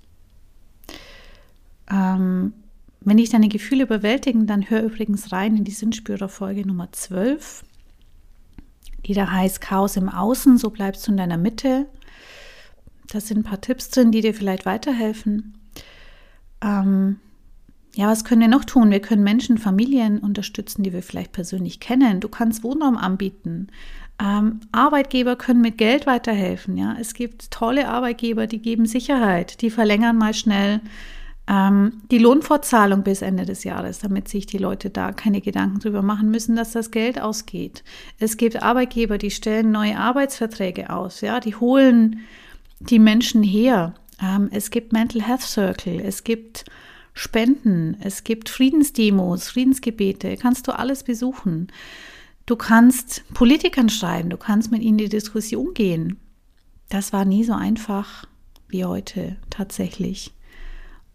[1.89, 2.53] Ähm,
[3.01, 7.63] wenn dich deine Gefühle überwältigen, dann hör übrigens rein in die Sinnspürerfolge Nummer 12,
[9.05, 11.87] die da heißt Chaos im Außen, so bleibst du in deiner Mitte.
[13.07, 15.57] Da sind ein paar Tipps drin, die dir vielleicht weiterhelfen.
[16.61, 17.17] Ähm,
[17.95, 18.91] ja, was können wir noch tun?
[18.91, 22.19] Wir können Menschen, Familien unterstützen, die wir vielleicht persönlich kennen.
[22.19, 23.67] Du kannst Wohnraum anbieten.
[24.21, 26.77] Ähm, Arbeitgeber können mit Geld weiterhelfen.
[26.77, 30.81] Ja, es gibt tolle Arbeitgeber, die geben Sicherheit, die verlängern mal schnell
[31.51, 36.29] die Lohnfortzahlung bis Ende des Jahres, damit sich die Leute da keine Gedanken drüber machen
[36.29, 37.83] müssen, dass das Geld ausgeht.
[38.19, 41.21] Es gibt Arbeitgeber, die stellen neue Arbeitsverträge aus.
[41.21, 42.19] Ja, die holen
[42.79, 43.95] die Menschen her.
[44.21, 45.99] Ähm, es gibt Mental Health Circle.
[45.99, 46.65] Es gibt
[47.15, 51.67] Spenden, es gibt Friedensdemos, Friedensgebete, kannst du alles besuchen.
[52.45, 56.17] Du kannst Politikern schreiben, du kannst mit ihnen in die Diskussion gehen.
[56.89, 58.25] Das war nie so einfach
[58.67, 60.31] wie heute tatsächlich.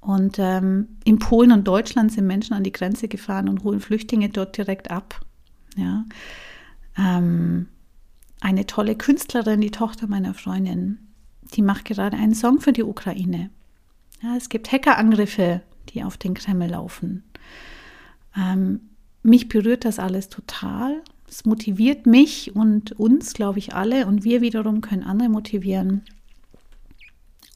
[0.05, 4.29] Und ähm, in Polen und Deutschland sind Menschen an die Grenze gefahren und holen Flüchtlinge
[4.29, 5.21] dort direkt ab.
[5.77, 6.05] Ja.
[6.97, 7.69] Ähm,
[8.41, 10.99] eine tolle Künstlerin, die Tochter meiner Freundin,
[11.55, 13.51] die macht gerade einen Song für die Ukraine.
[14.23, 17.25] Ja, es gibt Hackerangriffe die auf den Kreml laufen.
[18.37, 18.81] Ähm,
[19.23, 21.03] mich berührt das alles total.
[21.29, 24.07] Es motiviert mich und uns, glaube ich, alle.
[24.07, 26.03] Und wir wiederum können andere motivieren.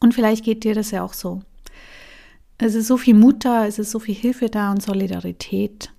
[0.00, 1.42] Und vielleicht geht dir das ja auch so.
[2.58, 5.92] Es ist so viel Mut da, es ist so viel Hilfe da und Solidarität.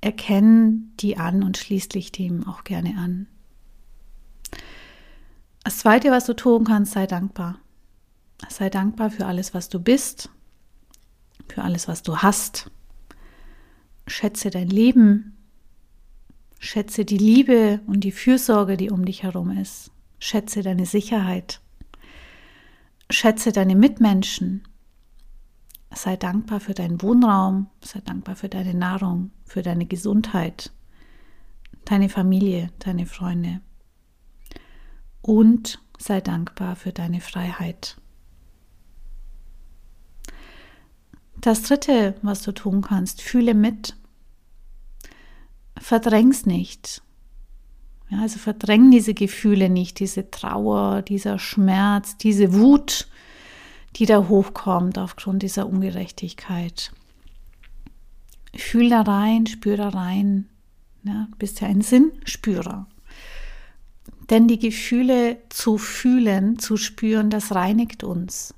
[0.00, 3.26] Erkennen die an und schließ dich dem auch gerne an.
[5.64, 7.58] Das Zweite, was du tun kannst, sei dankbar.
[8.48, 10.30] Sei dankbar für alles, was du bist
[11.50, 12.70] für alles, was du hast.
[14.06, 15.36] Schätze dein Leben.
[16.58, 19.90] Schätze die Liebe und die Fürsorge, die um dich herum ist.
[20.18, 21.60] Schätze deine Sicherheit.
[23.08, 24.62] Schätze deine Mitmenschen.
[25.92, 30.72] Sei dankbar für deinen Wohnraum, sei dankbar für deine Nahrung, für deine Gesundheit,
[31.84, 33.60] deine Familie, deine Freunde.
[35.20, 37.96] Und sei dankbar für deine Freiheit.
[41.40, 43.96] Das dritte, was du tun kannst, fühle mit.
[45.78, 47.02] Verdräng's nicht.
[48.10, 53.08] Ja, also verdräng diese Gefühle nicht, diese Trauer, dieser Schmerz, diese Wut,
[53.96, 56.92] die da hochkommt aufgrund dieser Ungerechtigkeit.
[58.54, 60.48] Fühl da rein, spür da rein.
[61.02, 62.86] Ja, du bist ja ein Sinnspürer.
[64.28, 68.54] Denn die Gefühle zu fühlen, zu spüren, das reinigt uns.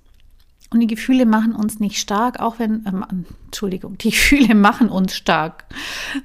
[0.71, 2.93] Und die Gefühle machen uns nicht stark, auch wenn, äh,
[3.45, 5.67] Entschuldigung, die Gefühle machen uns stark,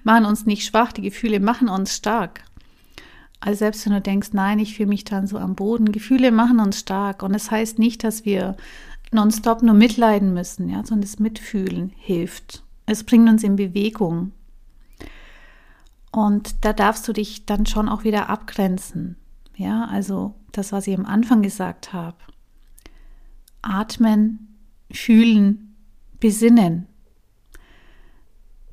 [0.03, 2.43] machen uns nicht schwach, die Gefühle machen uns stark.
[3.39, 6.59] Also selbst wenn du denkst, nein, ich fühle mich dann so am Boden, Gefühle machen
[6.59, 7.23] uns stark.
[7.23, 8.55] Und es das heißt nicht, dass wir
[9.11, 12.63] nonstop nur mitleiden müssen, ja, sondern das Mitfühlen hilft.
[12.85, 14.31] Es bringt uns in Bewegung.
[16.11, 19.17] Und da darfst du dich dann schon auch wieder abgrenzen.
[19.55, 22.17] Ja, also das, was ich am Anfang gesagt habe
[23.61, 24.57] atmen,
[24.91, 25.75] fühlen,
[26.19, 26.87] besinnen.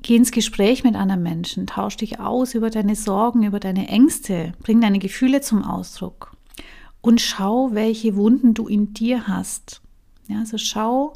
[0.01, 4.53] Geh ins Gespräch mit anderen Menschen, tausch dich aus über deine Sorgen, über deine Ängste,
[4.61, 6.37] bring deine Gefühle zum Ausdruck
[7.01, 9.81] und schau, welche Wunden du in dir hast.
[10.27, 11.13] Ja, also schau,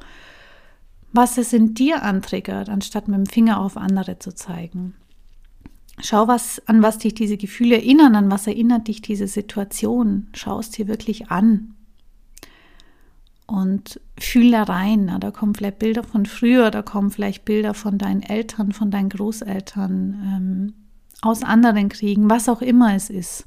[1.12, 4.94] was es in dir antriggert, anstatt mit dem Finger auf andere zu zeigen.
[6.02, 10.28] Schau, was, an was dich diese Gefühle erinnern, an was erinnert dich diese Situation.
[10.34, 11.76] Schau es dir wirklich an
[13.50, 15.06] und fühl da rein.
[15.06, 18.92] Na, da kommen vielleicht Bilder von früher, da kommen vielleicht Bilder von deinen Eltern, von
[18.92, 20.74] deinen Großeltern, ähm,
[21.22, 23.46] aus anderen Kriegen, was auch immer es ist.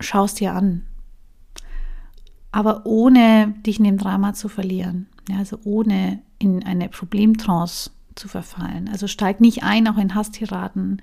[0.00, 0.84] Schau es dir an.
[2.50, 5.06] Aber ohne dich in dem Drama zu verlieren.
[5.28, 8.88] Ja, also ohne in eine Problemtrance zu verfallen.
[8.88, 11.02] Also steig nicht ein, auch in Hasstiraden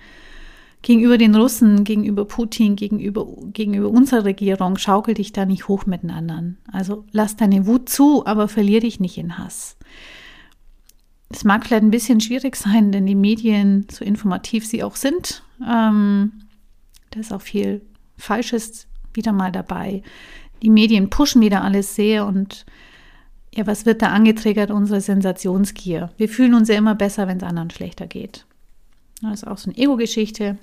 [0.85, 6.03] gegenüber den Russen, gegenüber Putin, gegenüber, gegenüber unserer Regierung, schaukel dich da nicht hoch mit
[6.03, 6.59] den anderen.
[6.71, 9.77] Also lass deine Wut zu, aber verlier dich nicht in Hass.
[11.29, 15.41] Es mag vielleicht ein bisschen schwierig sein, denn die Medien, so informativ sie auch sind,
[15.59, 16.33] ähm,
[17.09, 17.81] da ist auch viel
[18.15, 20.03] Falsches wieder mal dabei.
[20.65, 22.65] Die Medien pushen wieder alles sehr und
[23.53, 24.71] ja, was wird da angetriggert?
[24.71, 26.09] Unsere Sensationsgier.
[26.17, 28.47] Wir fühlen uns ja immer besser, wenn es anderen schlechter geht.
[29.21, 30.57] Das ist auch so eine Ego-Geschichte.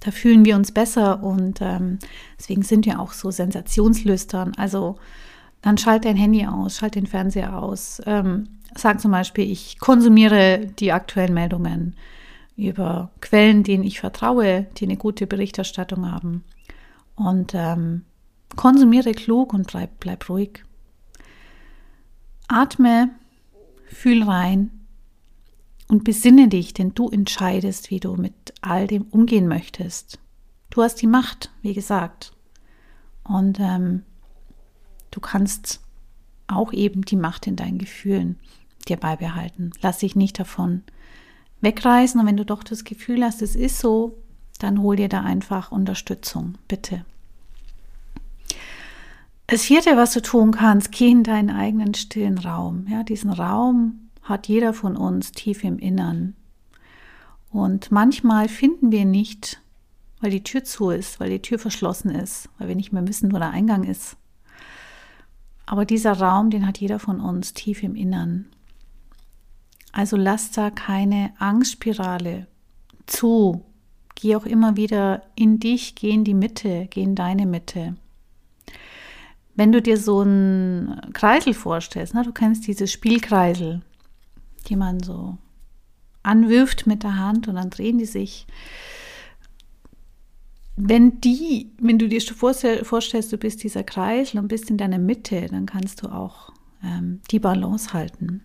[0.00, 2.00] Da fühlen wir uns besser und ähm,
[2.38, 4.52] deswegen sind wir auch so sensationslüstern.
[4.58, 4.96] Also
[5.62, 8.02] dann schalt dein Handy aus, schalt den Fernseher aus.
[8.04, 8.44] Ähm,
[8.76, 11.96] sag zum Beispiel, ich konsumiere die aktuellen Meldungen
[12.58, 16.44] über Quellen, denen ich vertraue, die eine gute Berichterstattung haben.
[17.16, 18.02] Und ähm,
[18.56, 20.64] konsumiere klug und bleib, bleib ruhig.
[22.48, 23.10] Atme,
[23.86, 24.70] fühl rein
[25.88, 30.18] und besinne dich, denn du entscheidest, wie du mit all dem umgehen möchtest.
[30.70, 32.32] Du hast die Macht, wie gesagt.
[33.24, 34.02] Und ähm,
[35.10, 35.80] du kannst
[36.46, 38.38] auch eben die Macht in deinen Gefühlen
[38.88, 39.72] dir beibehalten.
[39.80, 40.82] Lass dich nicht davon
[41.60, 44.18] wegreißen und wenn du doch das Gefühl hast, es ist so,
[44.58, 47.04] dann hol dir da einfach Unterstützung, bitte.
[49.52, 52.86] Das vierte, was du tun kannst, geh in deinen eigenen stillen Raum.
[52.88, 56.34] Ja, diesen Raum hat jeder von uns tief im Innern.
[57.50, 59.60] Und manchmal finden wir nicht,
[60.22, 63.30] weil die Tür zu ist, weil die Tür verschlossen ist, weil wir nicht mehr wissen,
[63.30, 64.16] wo der Eingang ist.
[65.66, 68.46] Aber dieser Raum, den hat jeder von uns tief im Innern.
[69.92, 72.46] Also lass da keine Angstspirale
[73.04, 73.66] zu.
[74.14, 77.98] Geh auch immer wieder in dich, geh in die Mitte, geh in deine Mitte.
[79.54, 83.82] Wenn du dir so einen Kreisel vorstellst, ne, du kennst diese Spielkreisel,
[84.68, 85.36] die man so
[86.22, 88.46] anwirft mit der Hand und dann drehen die sich.
[90.76, 95.46] Wenn die, wenn du dir vorstellst, du bist dieser Kreisel und bist in deiner Mitte,
[95.50, 98.42] dann kannst du auch ähm, die Balance halten.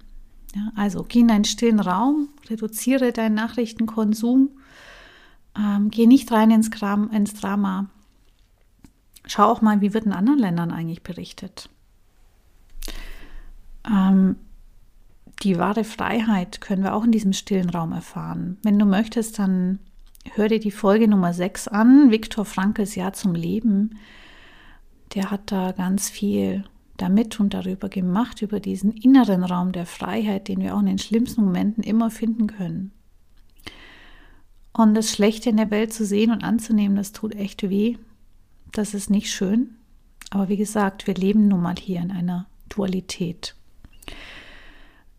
[0.55, 4.49] Ja, also geh in einen stillen Raum, reduziere deinen Nachrichtenkonsum,
[5.57, 7.89] ähm, geh nicht rein ins, Kram, ins Drama.
[9.28, 11.69] Schau auch mal, wie wird in anderen Ländern eigentlich berichtet.
[13.88, 14.38] Ähm,
[15.43, 18.57] die wahre Freiheit können wir auch in diesem stillen Raum erfahren.
[18.63, 19.80] Wenn du möchtest, dann
[20.34, 23.99] hör dir die Folge Nummer 6 an, Viktor Frankls Jahr zum Leben.
[25.13, 26.63] Der hat da ganz viel
[26.97, 30.97] damit und darüber gemacht, über diesen inneren Raum der Freiheit, den wir auch in den
[30.97, 32.91] schlimmsten Momenten immer finden können.
[34.73, 37.97] Und das Schlechte in der Welt zu sehen und anzunehmen, das tut echt weh.
[38.72, 39.76] Das ist nicht schön.
[40.30, 43.55] Aber wie gesagt, wir leben nun mal hier in einer Dualität.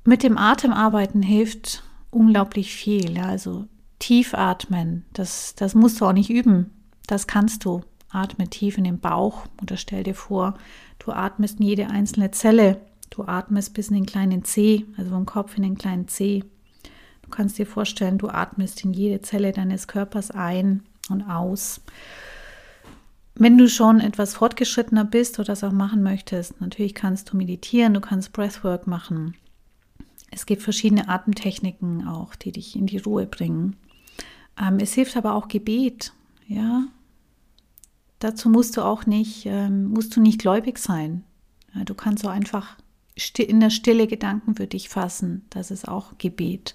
[0.05, 3.19] Mit dem Atem arbeiten hilft unglaublich viel.
[3.19, 3.67] Also
[3.99, 6.71] tief atmen, das, das musst du auch nicht üben.
[7.07, 7.83] Das kannst du.
[8.11, 10.55] Atme tief in den Bauch oder stell dir vor,
[10.99, 12.81] du atmest in jede einzelne Zelle.
[13.11, 16.43] Du atmest bis in den kleinen C, also vom Kopf in den kleinen C.
[17.23, 21.83] Du kannst dir vorstellen, du atmest in jede Zelle deines Körpers ein und aus.
[23.39, 27.95] Wenn du schon etwas fortgeschrittener bist oder das auch machen möchtest, natürlich kannst du meditieren,
[27.95, 29.35] du kannst Breathwork machen.
[30.31, 33.77] Es gibt verschiedene Atemtechniken auch, die dich in die Ruhe bringen.
[34.61, 36.13] Ähm, es hilft aber auch Gebet,
[36.47, 36.89] ja,
[38.19, 41.25] Dazu musst du auch nicht, ähm, musst du nicht gläubig sein.
[41.75, 42.77] Ja, du kannst so einfach
[43.37, 45.45] in der Stille Gedanken für dich fassen.
[45.51, 46.75] Das ist auch Gebet.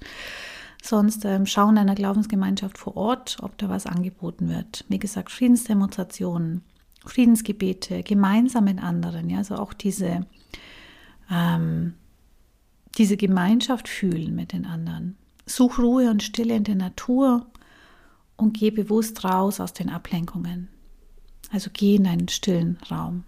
[0.85, 4.83] Sonst ähm, schau in deiner Glaubensgemeinschaft vor Ort, ob da was angeboten wird.
[4.89, 6.61] Wie gesagt, Friedensdemonstrationen,
[7.05, 9.29] Friedensgebete, gemeinsam mit anderen.
[9.29, 10.25] Ja, also auch diese,
[11.31, 11.93] ähm,
[12.97, 15.15] diese Gemeinschaft fühlen mit den anderen.
[15.45, 17.45] Such Ruhe und Stille in der Natur
[18.35, 20.67] und geh bewusst raus aus den Ablenkungen.
[21.49, 23.23] Also geh in einen stillen Raum.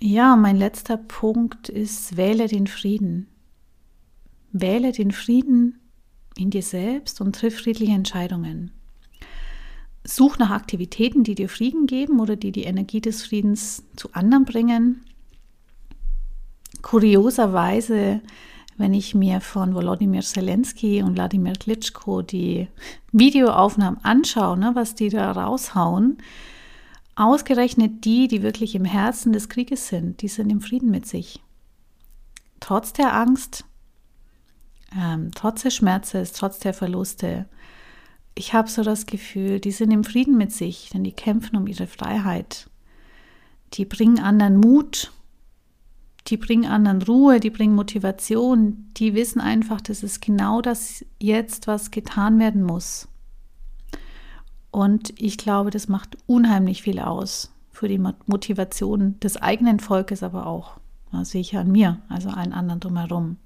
[0.00, 3.28] Ja, mein letzter Punkt ist, wähle den Frieden.
[4.52, 5.80] Wähle den Frieden
[6.36, 8.70] in dir selbst und triff friedliche Entscheidungen.
[10.04, 14.44] Such nach Aktivitäten, die dir Frieden geben oder die die Energie des Friedens zu anderen
[14.44, 15.04] bringen.
[16.80, 18.22] Kurioserweise
[18.78, 22.68] wenn ich mir von Volodymyr Zelensky und Wladimir Klitschko die
[23.10, 26.18] Videoaufnahmen anschaue, ne, was die da raushauen,
[27.16, 31.42] ausgerechnet die, die wirklich im Herzen des Krieges sind, die sind im Frieden mit sich.
[32.60, 33.64] Trotz der Angst,
[34.96, 37.46] ähm, trotz des Schmerzes, trotz der Verluste.
[38.34, 41.66] Ich habe so das Gefühl, die sind im Frieden mit sich, denn die kämpfen um
[41.66, 42.70] ihre Freiheit.
[43.74, 45.12] Die bringen anderen Mut
[46.28, 51.66] die bringen anderen Ruhe, die bringen Motivation, die wissen einfach, das ist genau das jetzt,
[51.66, 53.08] was getan werden muss.
[54.70, 60.46] Und ich glaube, das macht unheimlich viel aus für die Motivation des eigenen Volkes, aber
[60.46, 60.78] auch,
[61.12, 63.36] das sehe ich an mir, also allen anderen drumherum.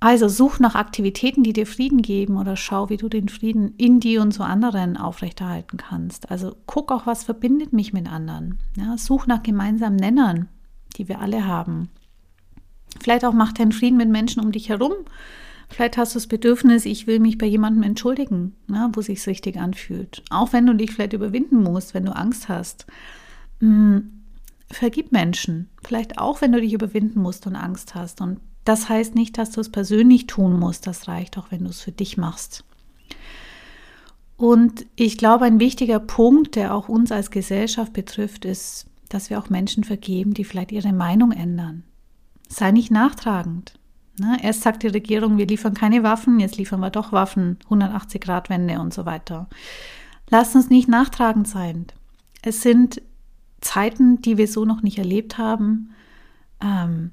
[0.00, 4.00] Also such nach Aktivitäten, die dir Frieden geben oder schau, wie du den Frieden in
[4.00, 6.30] dir und zu anderen aufrechterhalten kannst.
[6.30, 8.58] Also guck auch, was verbindet mich mit anderen.
[8.76, 10.48] Ja, such nach gemeinsamen Nennern
[10.96, 11.88] die wir alle haben.
[13.00, 14.92] Vielleicht auch mach deinen Frieden mit Menschen um dich herum.
[15.68, 19.56] Vielleicht hast du das Bedürfnis, ich will mich bei jemandem entschuldigen, ne, wo sich richtig
[19.56, 20.22] anfühlt.
[20.30, 22.86] Auch wenn du dich vielleicht überwinden musst, wenn du Angst hast.
[23.60, 24.24] Hm,
[24.68, 25.70] vergib Menschen.
[25.84, 28.20] Vielleicht auch, wenn du dich überwinden musst und Angst hast.
[28.20, 30.86] Und das heißt nicht, dass du es persönlich tun musst.
[30.86, 32.64] Das reicht auch, wenn du es für dich machst.
[34.36, 39.38] Und ich glaube, ein wichtiger Punkt, der auch uns als Gesellschaft betrifft, ist dass wir
[39.38, 41.82] auch Menschen vergeben, die vielleicht ihre Meinung ändern.
[42.48, 43.74] Sei nicht nachtragend.
[44.18, 44.38] Ne?
[44.42, 48.48] Erst sagt die Regierung, wir liefern keine Waffen, jetzt liefern wir doch Waffen, 180 Grad
[48.48, 49.48] Wende und so weiter.
[50.30, 51.86] Lass uns nicht nachtragend sein.
[52.40, 53.02] Es sind
[53.60, 55.90] Zeiten, die wir so noch nicht erlebt haben.
[56.62, 57.10] Ähm,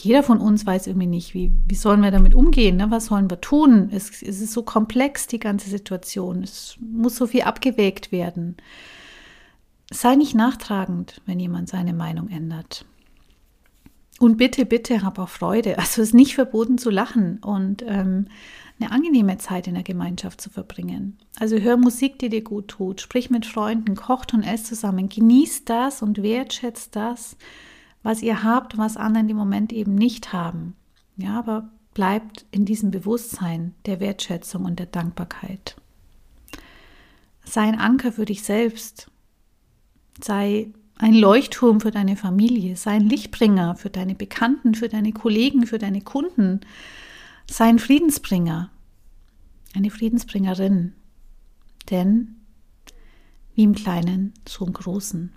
[0.00, 2.90] jeder von uns weiß irgendwie nicht, wie, wie sollen wir damit umgehen, ne?
[2.90, 3.90] was sollen wir tun.
[3.92, 6.42] Es, es ist so komplex, die ganze Situation.
[6.42, 8.56] Es muss so viel abgewägt werden.
[9.92, 12.84] Sei nicht nachtragend, wenn jemand seine Meinung ändert.
[14.18, 15.78] Und bitte, bitte hab auch Freude.
[15.78, 18.26] Also es ist nicht verboten zu lachen und ähm,
[18.80, 21.18] eine angenehme Zeit in der Gemeinschaft zu verbringen.
[21.38, 25.68] Also hör Musik, die dir gut tut, sprich mit Freunden, kocht und ess zusammen, genießt
[25.68, 27.36] das und wertschätzt das,
[28.04, 30.76] was ihr habt, was andere im Moment eben nicht haben.
[31.16, 35.76] Ja, aber bleibt in diesem Bewusstsein der Wertschätzung und der Dankbarkeit.
[37.44, 39.10] Sei ein Anker für dich selbst.
[40.22, 42.76] Sei ein Leuchtturm für deine Familie.
[42.76, 46.60] Sei ein Lichtbringer für deine Bekannten, für deine Kollegen, für deine Kunden.
[47.48, 48.70] Sei ein Friedensbringer.
[49.74, 50.92] Eine Friedensbringerin.
[51.90, 52.36] Denn
[53.54, 55.32] wie im Kleinen, so im Großen.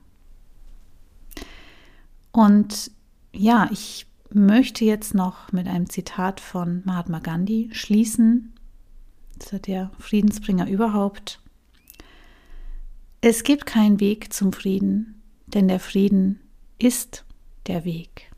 [2.38, 2.92] Und
[3.34, 8.54] ja, ich möchte jetzt noch mit einem Zitat von Mahatma Gandhi schließen.
[9.40, 11.42] Das ist der Friedensbringer überhaupt.
[13.22, 16.40] Es gibt keinen Weg zum Frieden, denn der Frieden
[16.78, 17.26] ist
[17.66, 18.30] der Weg.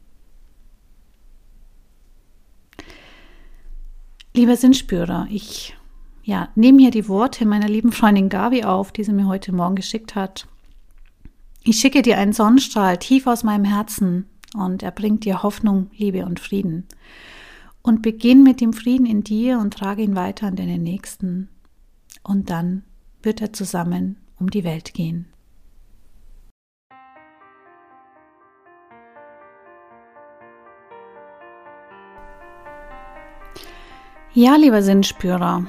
[4.34, 5.76] Lieber Sinnspürer, ich
[6.24, 9.76] ja, nehme hier die Worte meiner lieben Freundin Gabi auf, die sie mir heute Morgen
[9.76, 10.48] geschickt hat.
[11.64, 16.26] Ich schicke dir einen Sonnenstrahl tief aus meinem Herzen und er bringt dir Hoffnung, Liebe
[16.26, 16.88] und Frieden.
[17.82, 21.50] Und beginn mit dem Frieden in dir und trage ihn weiter an deine Nächsten.
[22.24, 22.84] Und dann
[23.22, 25.28] wird er zusammen um die Welt gehen.
[34.34, 35.66] Ja, lieber Sinnspürer,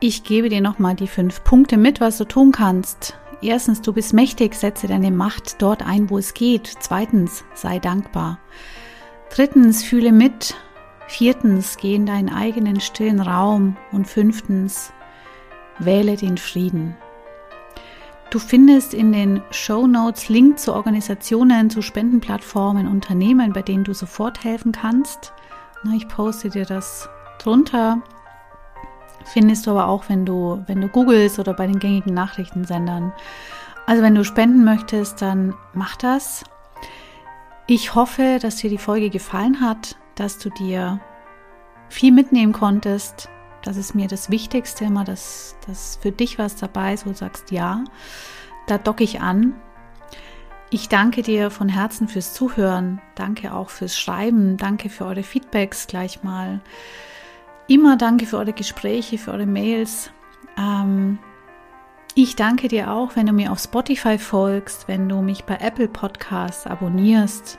[0.00, 4.14] ich gebe dir nochmal die fünf Punkte mit, was du tun kannst, Erstens, du bist
[4.14, 6.66] mächtig, setze deine Macht dort ein, wo es geht.
[6.80, 8.38] Zweitens, sei dankbar.
[9.28, 10.54] Drittens, fühle mit.
[11.08, 13.76] Viertens, geh in deinen eigenen stillen Raum.
[13.92, 14.94] Und fünftens,
[15.78, 16.96] wähle den Frieden.
[18.30, 23.92] Du findest in den Show Notes Link zu Organisationen, zu Spendenplattformen, Unternehmen, bei denen du
[23.92, 25.34] sofort helfen kannst.
[25.94, 28.02] Ich poste dir das drunter.
[29.24, 33.12] Findest du aber auch, wenn du, wenn du googelst oder bei den gängigen Nachrichtensendern.
[33.86, 36.44] Also wenn du spenden möchtest, dann mach das.
[37.66, 41.00] Ich hoffe, dass dir die Folge gefallen hat, dass du dir
[41.88, 43.28] viel mitnehmen konntest.
[43.62, 47.16] Das ist mir das Wichtigste immer, dass, dass für dich was dabei ist, wo du
[47.16, 47.84] sagst, ja,
[48.66, 49.54] da docke ich an.
[50.70, 53.00] Ich danke dir von Herzen fürs Zuhören.
[53.14, 54.56] Danke auch fürs Schreiben.
[54.56, 56.60] Danke für eure Feedbacks gleich mal.
[57.66, 60.10] Immer danke für eure Gespräche, für eure Mails.
[60.58, 61.18] Ähm,
[62.14, 65.88] ich danke dir auch, wenn du mir auf Spotify folgst, wenn du mich bei Apple
[65.88, 67.58] Podcasts abonnierst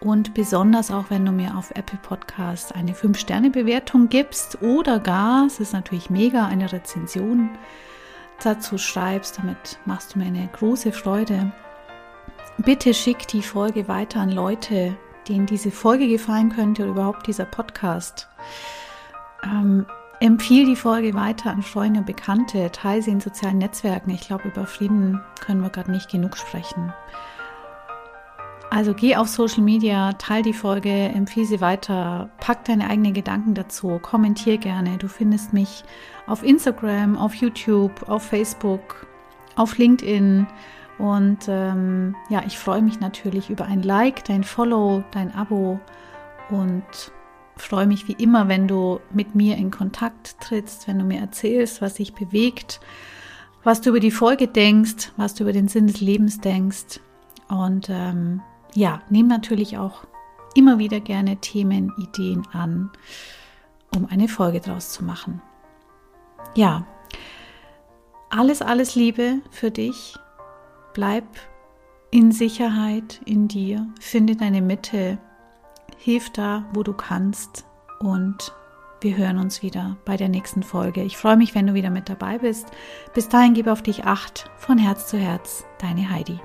[0.00, 5.60] und besonders auch, wenn du mir auf Apple Podcasts eine 5-Sterne-Bewertung gibst oder gar, es
[5.60, 7.50] ist natürlich mega, eine Rezension
[8.42, 9.38] dazu schreibst.
[9.38, 11.52] Damit machst du mir eine große Freude.
[12.58, 14.96] Bitte schick die Folge weiter an Leute,
[15.28, 18.28] denen diese Folge gefallen könnte oder überhaupt dieser Podcast.
[19.44, 19.86] Ähm,
[20.20, 24.10] empfiehl die Folge weiter an Freunde und Bekannte, teile sie in sozialen Netzwerken.
[24.10, 26.92] Ich glaube, über Frieden können wir gerade nicht genug sprechen.
[28.72, 33.54] Also geh auf Social Media, teile die Folge, empfehle sie weiter, pack deine eigenen Gedanken
[33.54, 34.96] dazu, kommentier gerne.
[34.96, 35.82] Du findest mich
[36.28, 39.06] auf Instagram, auf YouTube, auf Facebook,
[39.56, 40.46] auf LinkedIn.
[40.98, 45.80] Und ähm, ja, ich freue mich natürlich über ein Like, dein Follow, dein Abo
[46.50, 46.84] und
[47.60, 51.82] freue mich wie immer, wenn du mit mir in Kontakt trittst, wenn du mir erzählst,
[51.82, 52.80] was dich bewegt,
[53.64, 57.00] was du über die Folge denkst, was du über den Sinn des Lebens denkst.
[57.48, 58.42] Und ähm,
[58.74, 60.04] ja, nimm natürlich auch
[60.54, 62.90] immer wieder gerne Themen, Ideen an,
[63.94, 65.42] um eine Folge draus zu machen.
[66.54, 66.86] Ja,
[68.30, 70.16] alles, alles Liebe für dich.
[70.94, 71.24] Bleib
[72.10, 73.86] in Sicherheit in dir.
[74.00, 75.18] Finde deine Mitte
[75.98, 77.64] hilf da, wo du kannst
[78.00, 78.52] und
[79.00, 81.02] wir hören uns wieder bei der nächsten Folge.
[81.02, 82.68] Ich freue mich, wenn du wieder mit dabei bist.
[83.14, 84.50] Bis dahin gib auf dich acht.
[84.58, 86.38] Von Herz zu Herz, deine Heidi.